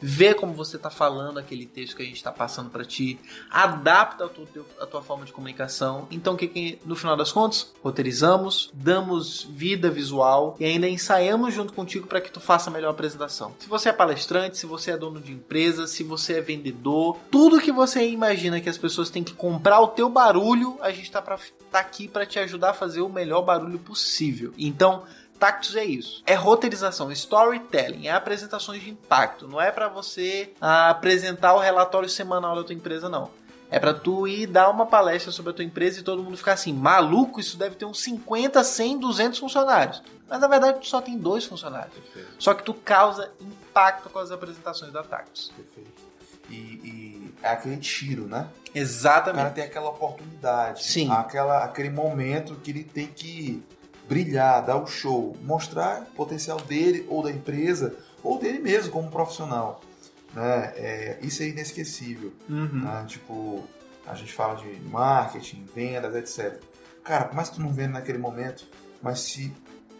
[0.00, 3.18] Vê como você tá falando aquele texto que a gente tá passando para ti,
[3.50, 4.46] adapta a tua,
[4.80, 6.06] a tua forma de comunicação.
[6.10, 11.54] Então o que, que no final das contas, roteirizamos, damos vida visual e ainda ensaiamos
[11.54, 13.54] junto contigo para que tu faça a melhor apresentação.
[13.58, 17.60] Se você é palestrante, se você é dono de empresa, se você é vendedor, tudo
[17.60, 21.22] que você imagina que as pessoas têm que comprar o teu barulho, a gente tá,
[21.22, 21.38] pra,
[21.70, 24.52] tá aqui para te ajudar a fazer o melhor barulho possível.
[24.58, 25.04] Então,
[25.38, 26.22] Tactus é isso.
[26.26, 29.46] É roteirização, storytelling, é apresentações de impacto.
[29.46, 33.30] Não é para você ah, apresentar o relatório semanal da tua empresa, não.
[33.70, 36.52] É para tu ir dar uma palestra sobre a tua empresa e todo mundo ficar
[36.52, 40.02] assim, maluco, isso deve ter uns 50, 100, 200 funcionários.
[40.28, 41.92] Mas na verdade tu só tem dois funcionários.
[41.94, 45.52] Perfeito, Só que tu causa impacto com as apresentações da Tactus.
[45.56, 46.06] perfeito.
[46.48, 48.38] E, e é aquele tiro, né?
[48.38, 49.54] O cara Exatamente.
[49.54, 51.10] tem aquela oportunidade, Sim.
[51.10, 53.62] aquela, aquele momento que ele tem que
[54.08, 59.10] brilhar, dar o show, mostrar o potencial dele ou da empresa ou dele mesmo como
[59.10, 59.80] profissional.
[60.34, 60.72] Né?
[60.76, 62.32] É, isso é inesquecível.
[62.48, 62.82] Uhum.
[62.82, 63.04] né?
[63.08, 63.64] Tipo,
[64.06, 66.60] a gente fala de marketing, vendas, etc.
[67.02, 68.66] Cara, por mais que tu não venda naquele momento,
[69.02, 69.52] mas se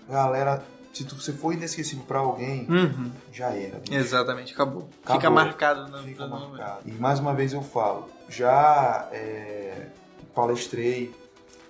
[0.08, 3.10] galera, se tu, você for inesquecível pra alguém, Uhum.
[3.32, 3.78] já era.
[3.78, 3.94] bicho.
[3.94, 4.88] Exatamente, acabou.
[5.02, 5.20] Acabou.
[5.20, 6.80] Fica marcado no, Fica marcado.
[6.84, 9.86] E mais uma vez eu falo, já é,
[10.34, 11.14] palestrei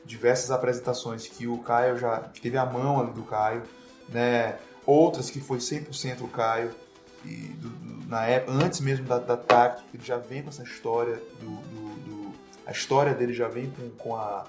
[0.07, 3.62] diversas apresentações que o Caio já que teve a mão ali do Caio,
[4.09, 4.57] né?
[4.86, 6.70] Outras que foi 100% o Caio
[7.24, 7.28] e
[7.59, 9.36] do- do- na época antes mesmo da, da
[9.92, 12.32] ele já vem com essa história do, do-
[12.64, 14.44] a história dele já vem com, com a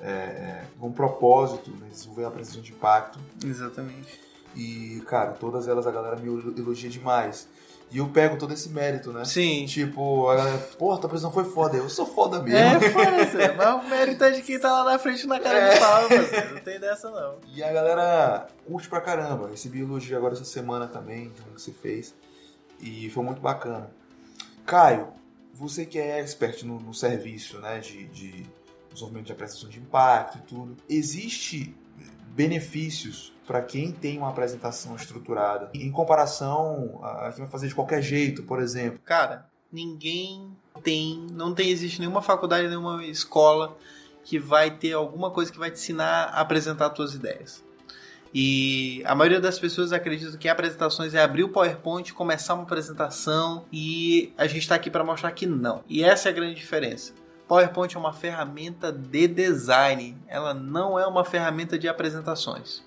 [0.00, 1.86] é, com um propósito, né?
[1.90, 3.18] desenvolver a apresentação de impacto.
[3.44, 4.20] Exatamente.
[4.54, 6.26] E, cara, todas elas a galera me
[6.58, 7.48] elogia demais.
[7.90, 9.24] E eu pego todo esse mérito, né?
[9.24, 9.66] Sim.
[9.66, 11.76] Tipo, a galera, porra, tua apresentação foi foda.
[11.76, 12.58] Eu sou foda mesmo.
[12.58, 13.52] É, Zé.
[13.56, 15.74] Mas o mérito é de quem tá lá na frente na cara É.
[15.74, 16.02] de pau.
[16.54, 17.36] Não tem dessa, não.
[17.54, 19.48] E a galera curte pra caramba.
[19.48, 22.14] Recebi elogio agora essa semana também, de um que você fez.
[22.80, 23.88] E foi muito bacana.
[24.66, 25.08] Caio,
[25.52, 28.44] você que é expert no, no serviço, né, de, de
[28.90, 31.76] desenvolvimento de apresentação de impacto e tudo, existe
[32.34, 38.02] benefícios para quem tem uma apresentação estruturada em comparação a quem vai fazer de qualquer
[38.02, 38.98] jeito, por exemplo?
[39.04, 40.50] Cara, ninguém
[40.82, 43.76] tem, não tem, existe nenhuma faculdade, nenhuma escola
[44.24, 47.62] que vai ter alguma coisa que vai te ensinar a apresentar suas ideias.
[48.32, 53.64] E a maioria das pessoas acredita que apresentações é abrir o PowerPoint, começar uma apresentação
[53.72, 55.84] e a gente está aqui para mostrar que não.
[55.88, 57.12] E essa é a grande diferença.
[57.46, 62.82] PowerPoint é uma ferramenta de design, ela não é uma ferramenta de apresentações.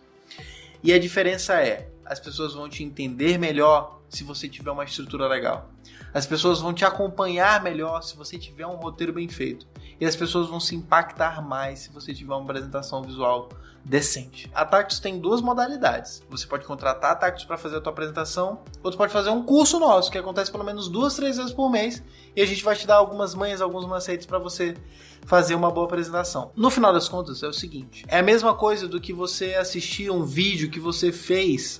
[0.83, 5.27] E a diferença é, as pessoas vão te entender melhor se você tiver uma estrutura
[5.27, 5.69] legal.
[6.13, 9.67] As pessoas vão te acompanhar melhor se você tiver um roteiro bem feito.
[9.99, 13.49] E as pessoas vão se impactar mais se você tiver uma apresentação visual
[13.83, 14.51] decente.
[14.53, 16.21] A Tactus tem duas modalidades.
[16.29, 19.41] Você pode contratar a Tactus para fazer a tua apresentação, ou tu pode fazer um
[19.43, 22.03] curso nosso, que acontece pelo menos duas, três vezes por mês,
[22.35, 24.75] e a gente vai te dar algumas manhas, alguns macetes para você
[25.25, 26.51] fazer uma boa apresentação.
[26.55, 30.11] No final das contas, é o seguinte: é a mesma coisa do que você assistir
[30.11, 31.79] um vídeo que você fez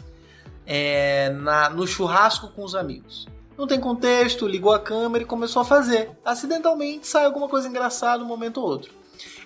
[0.65, 3.27] é, na, no churrasco com os amigos.
[3.57, 6.11] Não tem contexto, ligou a câmera e começou a fazer.
[6.23, 8.93] Acidentalmente sai alguma coisa engraçada um momento ou outro.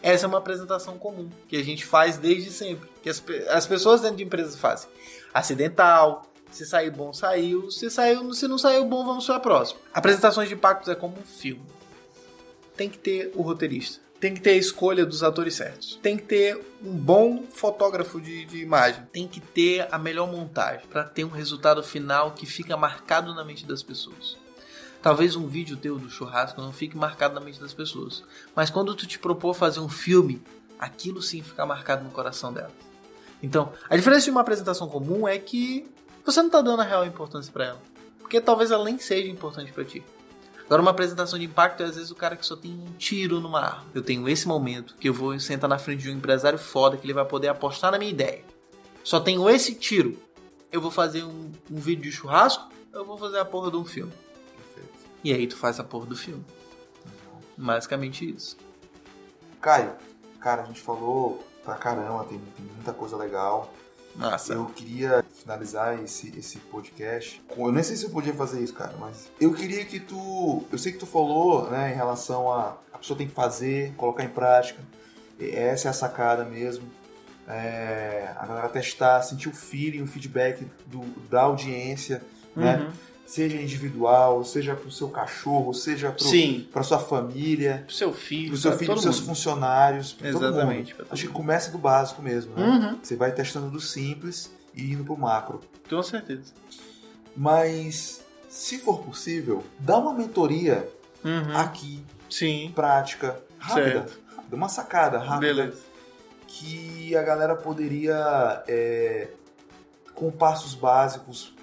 [0.02, 4.02] Essa é uma apresentação comum que a gente faz desde sempre, que as, as pessoas
[4.02, 4.90] dentro de empresas fazem.
[5.34, 7.72] Acidental, se sair bom, saiu.
[7.72, 9.80] Se saiu, se não saiu bom, vamos para a próxima.
[9.94, 11.64] Apresentações de impactos é como um filme.
[12.76, 14.02] Tem que ter o roteirista.
[14.22, 16.00] Tem que ter a escolha dos atores certos.
[16.00, 19.04] Tem que ter um bom fotógrafo de, de imagem.
[19.12, 23.44] Tem que ter a melhor montagem para ter um resultado final que fica marcado na
[23.44, 24.38] mente das pessoas.
[25.02, 28.24] Talvez um vídeo teu do churrasco não fique marcado na mente das pessoas.
[28.56, 30.40] Mas quando tu te propor fazer um filme,
[30.78, 32.72] aquilo sim fica marcado no coração delas.
[33.42, 35.90] Então, a diferença de uma apresentação comum é que
[36.24, 37.82] você não está dando a real importância para ela.
[38.20, 40.04] Porque talvez ela nem seja importante para ti.
[40.72, 43.42] Agora, uma apresentação de impacto é às vezes o cara que só tem um tiro
[43.42, 43.84] numa arma.
[43.94, 47.06] Eu tenho esse momento que eu vou sentar na frente de um empresário foda que
[47.06, 48.42] ele vai poder apostar na minha ideia.
[49.04, 50.18] Só tenho esse tiro.
[50.72, 53.84] Eu vou fazer um, um vídeo de churrasco, eu vou fazer a porra de um
[53.84, 54.14] filme.
[54.56, 54.98] Perfeito.
[55.26, 56.46] E aí tu faz a porra do filme.
[57.58, 58.56] Basicamente isso.
[59.60, 59.92] Caio,
[60.40, 63.74] cara, a gente falou pra caramba, tem, tem muita coisa legal.
[64.16, 64.54] Nossa.
[64.54, 67.42] Eu queria finalizar esse, esse podcast.
[67.56, 70.64] Eu nem sei se eu podia fazer isso, cara, mas eu queria que tu.
[70.72, 72.78] Eu sei que tu falou, né, em relação a.
[72.94, 74.80] A pessoa tem que fazer, colocar em prática.
[75.40, 76.86] E Essa é a sacada mesmo.
[77.48, 82.22] É, a galera testar, sentir o feeling, o feedback do, da audiência,
[82.56, 82.92] né?
[83.32, 86.14] Seja individual, seja pro seu cachorro, seja
[86.74, 89.28] pra sua família, Pro seu filho, pro seu filho, seus mundo.
[89.28, 90.90] funcionários, pra todo mundo.
[90.98, 92.62] Todo Acho que começa do básico mesmo, né?
[92.66, 92.98] Uhum.
[93.02, 95.62] Você vai testando do simples e indo pro macro.
[95.90, 96.52] Com certeza.
[97.34, 100.90] Mas, se for possível, dá uma mentoria
[101.24, 101.56] Uhum.
[101.56, 102.70] aqui, Sim.
[102.76, 104.08] prática, rápida.
[104.50, 105.78] Dá uma sacada rápida Beleza.
[106.48, 109.30] que a galera poderia, é,
[110.14, 111.54] com passos básicos,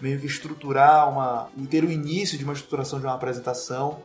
[0.00, 1.48] meio que estruturar uma.
[1.68, 3.98] ter o início de uma estruturação de uma apresentação.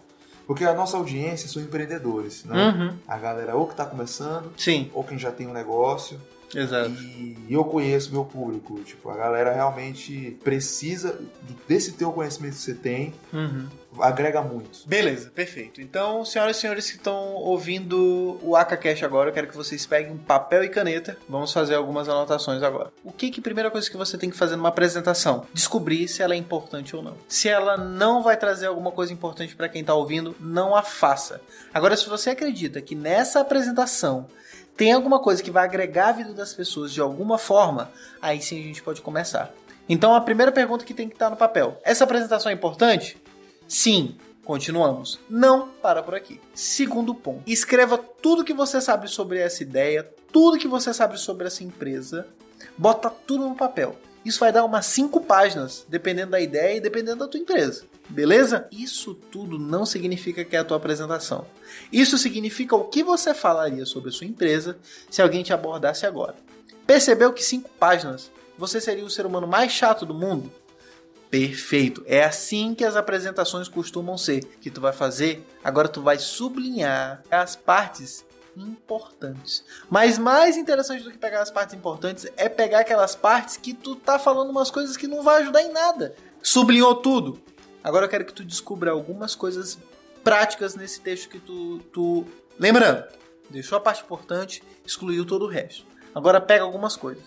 [0.47, 2.69] Porque a nossa audiência são empreendedores, né?
[2.69, 2.97] Uhum.
[3.07, 6.19] A galera ou que está começando, Sim, ou quem já tem um negócio.
[6.56, 6.91] Exato.
[6.91, 8.80] E eu conheço meu público.
[8.84, 11.20] Tipo, a galera realmente precisa
[11.68, 13.68] desse teu conhecimento que você tem, Uhum.
[14.00, 14.80] agrega muito.
[14.88, 15.82] Beleza, perfeito.
[15.82, 20.16] Então, senhoras e senhores que estão ouvindo o AcaCast agora, eu quero que vocês peguem
[20.18, 21.18] papel e caneta.
[21.28, 22.91] Vamos fazer algumas anotações agora.
[23.04, 25.45] O que que a primeira coisa que você tem que fazer numa apresentação?
[25.54, 27.16] Descobrir se ela é importante ou não.
[27.28, 31.41] Se ela não vai trazer alguma coisa importante para quem está ouvindo, não a faça.
[31.74, 34.28] Agora, se você acredita que nessa apresentação
[34.80, 38.57] tem alguma coisa que vai agregar a vida das pessoas de alguma forma, aí sim
[38.57, 39.53] a gente pode começar.
[39.89, 43.17] Então, a primeira pergunta que tem que estar no papel: essa apresentação é importante?
[43.67, 44.15] Sim.
[44.45, 45.19] Continuamos.
[45.30, 46.39] Não para por aqui.
[46.55, 47.43] Segundo ponto.
[47.45, 52.25] Escreva tudo que você sabe sobre essa ideia, tudo que você sabe sobre essa empresa.
[52.77, 53.97] Bota tudo no papel.
[54.23, 57.84] Isso vai dar umas 5 páginas, dependendo da ideia e dependendo da tua empresa.
[58.10, 58.68] Beleza?
[58.72, 61.45] Isso tudo não significa que é a tua apresentação.
[61.91, 64.80] Isso significa o que você falaria sobre a sua empresa
[65.10, 66.36] se alguém te abordasse agora.
[66.88, 70.51] Percebeu que 5 páginas você seria o ser humano mais chato do mundo?
[71.30, 72.03] Perfeito.
[72.07, 74.43] É assim que as apresentações costumam ser.
[74.60, 78.26] Que tu vai fazer, agora tu vai sublinhar as partes
[78.57, 79.64] importantes.
[79.88, 83.95] Mas mais interessante do que pegar as partes importantes é pegar aquelas partes que tu
[83.95, 86.16] tá falando umas coisas que não vai ajudar em nada.
[86.41, 87.39] Sublinhou tudo.
[87.89, 89.79] Agora eu quero que tu descubra algumas coisas
[90.23, 92.23] práticas nesse texto que tu, tu...
[92.59, 93.03] lembrando,
[93.49, 95.87] deixou a parte importante, excluiu todo o resto.
[96.13, 97.23] Agora pega algumas coisas.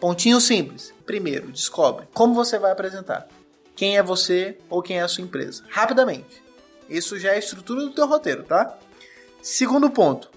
[0.00, 0.94] Pontinho simples.
[1.04, 3.28] Primeiro, descobre como você vai apresentar.
[3.76, 5.62] Quem é você ou quem é a sua empresa.
[5.68, 6.42] Rapidamente.
[6.88, 8.78] Isso já é a estrutura do teu roteiro, tá?
[9.42, 10.30] Segundo ponto.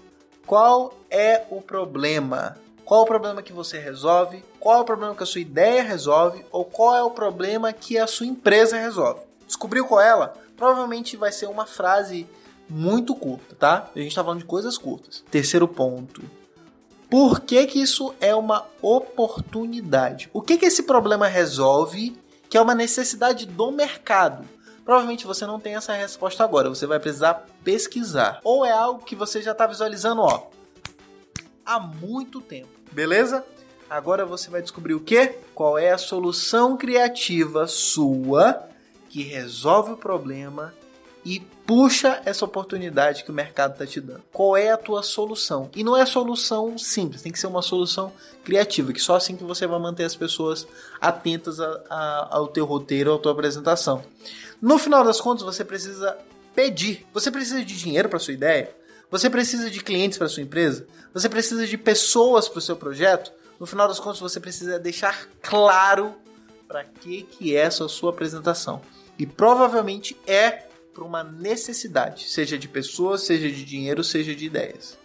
[0.46, 2.58] Qual é o problema?
[2.84, 4.44] Qual o problema que você resolve?
[4.60, 6.44] Qual é o problema que a sua ideia resolve?
[6.50, 9.31] Ou qual é o problema que a sua empresa resolve?
[9.52, 10.32] Descobriu qual é ela?
[10.56, 12.26] Provavelmente vai ser uma frase
[12.66, 13.90] muito curta, tá?
[13.94, 15.22] A gente está falando de coisas curtas.
[15.30, 16.22] Terceiro ponto.
[17.10, 20.30] Por que, que isso é uma oportunidade?
[20.32, 22.16] O que, que esse problema resolve
[22.48, 24.48] que é uma necessidade do mercado?
[24.86, 28.40] Provavelmente você não tem essa resposta agora, você vai precisar pesquisar.
[28.42, 30.46] Ou é algo que você já está visualizando, ó,
[31.66, 33.44] há muito tempo, beleza?
[33.90, 35.26] Agora você vai descobrir o que?
[35.54, 38.71] Qual é a solução criativa sua
[39.12, 40.72] que resolve o problema
[41.22, 44.22] e puxa essa oportunidade que o mercado está te dando.
[44.32, 45.70] Qual é a tua solução?
[45.76, 48.10] E não é solução simples, tem que ser uma solução
[48.42, 50.66] criativa, que só assim que você vai manter as pessoas
[50.98, 54.02] atentas a, a, ao teu roteiro, à tua apresentação.
[54.62, 56.16] No final das contas, você precisa
[56.54, 57.06] pedir.
[57.12, 58.74] Você precisa de dinheiro para sua ideia?
[59.10, 60.86] Você precisa de clientes para sua empresa?
[61.12, 63.30] Você precisa de pessoas para o seu projeto?
[63.60, 66.14] No final das contas, você precisa deixar claro
[66.66, 68.80] para que que é essa sua apresentação.
[69.22, 70.50] E provavelmente é
[70.92, 74.98] para uma necessidade, seja de pessoas, seja de dinheiro, seja de ideias.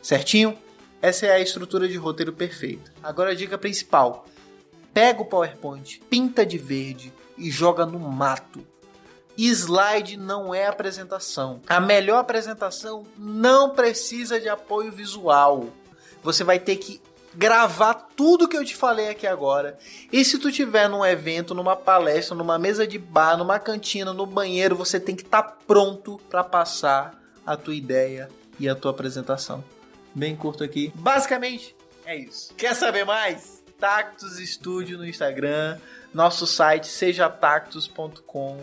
[0.00, 0.56] Certinho?
[1.02, 2.90] Essa é a estrutura de roteiro perfeita.
[3.02, 4.24] Agora a dica principal:
[4.94, 8.66] pega o PowerPoint, pinta de verde e joga no mato.
[9.36, 11.60] Slide não é apresentação.
[11.68, 15.68] A melhor apresentação não precisa de apoio visual.
[16.22, 17.02] Você vai ter que
[17.38, 19.78] gravar tudo que eu te falei aqui agora.
[20.12, 24.26] E se tu tiver num evento, numa palestra, numa mesa de bar, numa cantina, no
[24.26, 28.28] banheiro, você tem que estar tá pronto para passar a tua ideia
[28.58, 29.62] e a tua apresentação.
[30.12, 30.92] Bem curto aqui.
[30.96, 32.52] Basicamente é isso.
[32.56, 33.62] Quer saber mais?
[33.78, 35.78] Tactus Studio no Instagram,
[36.12, 38.60] nosso site sejatactus.com.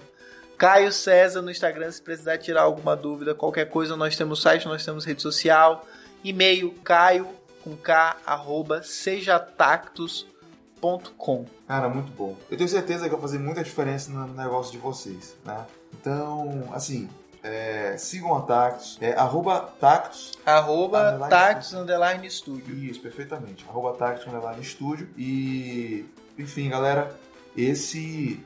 [0.57, 4.84] Caio César no Instagram, se precisar tirar alguma dúvida, qualquer coisa, nós temos site, nós
[4.84, 5.88] temos rede social,
[6.23, 11.45] e-mail caio com k arroba sejatactus.com.
[11.68, 12.38] Cara, muito bom.
[12.49, 15.66] Eu tenho certeza que vai fazer muita diferença no negócio de vocês, né?
[15.99, 17.09] Então, assim,
[17.41, 20.34] é, sigam a Tactus, é, arroba Tactus.
[20.45, 22.76] Arroba underline Tactus Underline Studio.
[22.76, 23.66] Isso, perfeitamente.
[23.68, 25.09] Arroba Tactus Underline Studio.
[25.18, 26.05] E,
[26.38, 27.18] enfim, galera,
[27.57, 28.45] esse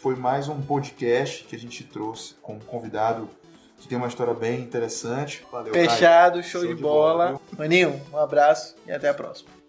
[0.00, 3.28] foi mais um podcast que a gente trouxe com um convidado
[3.80, 5.44] que tem uma história bem interessante.
[5.50, 7.26] Valeu, Fechado, show, show, de, de bola.
[7.26, 9.59] bola Maninho, um abraço e até a próxima.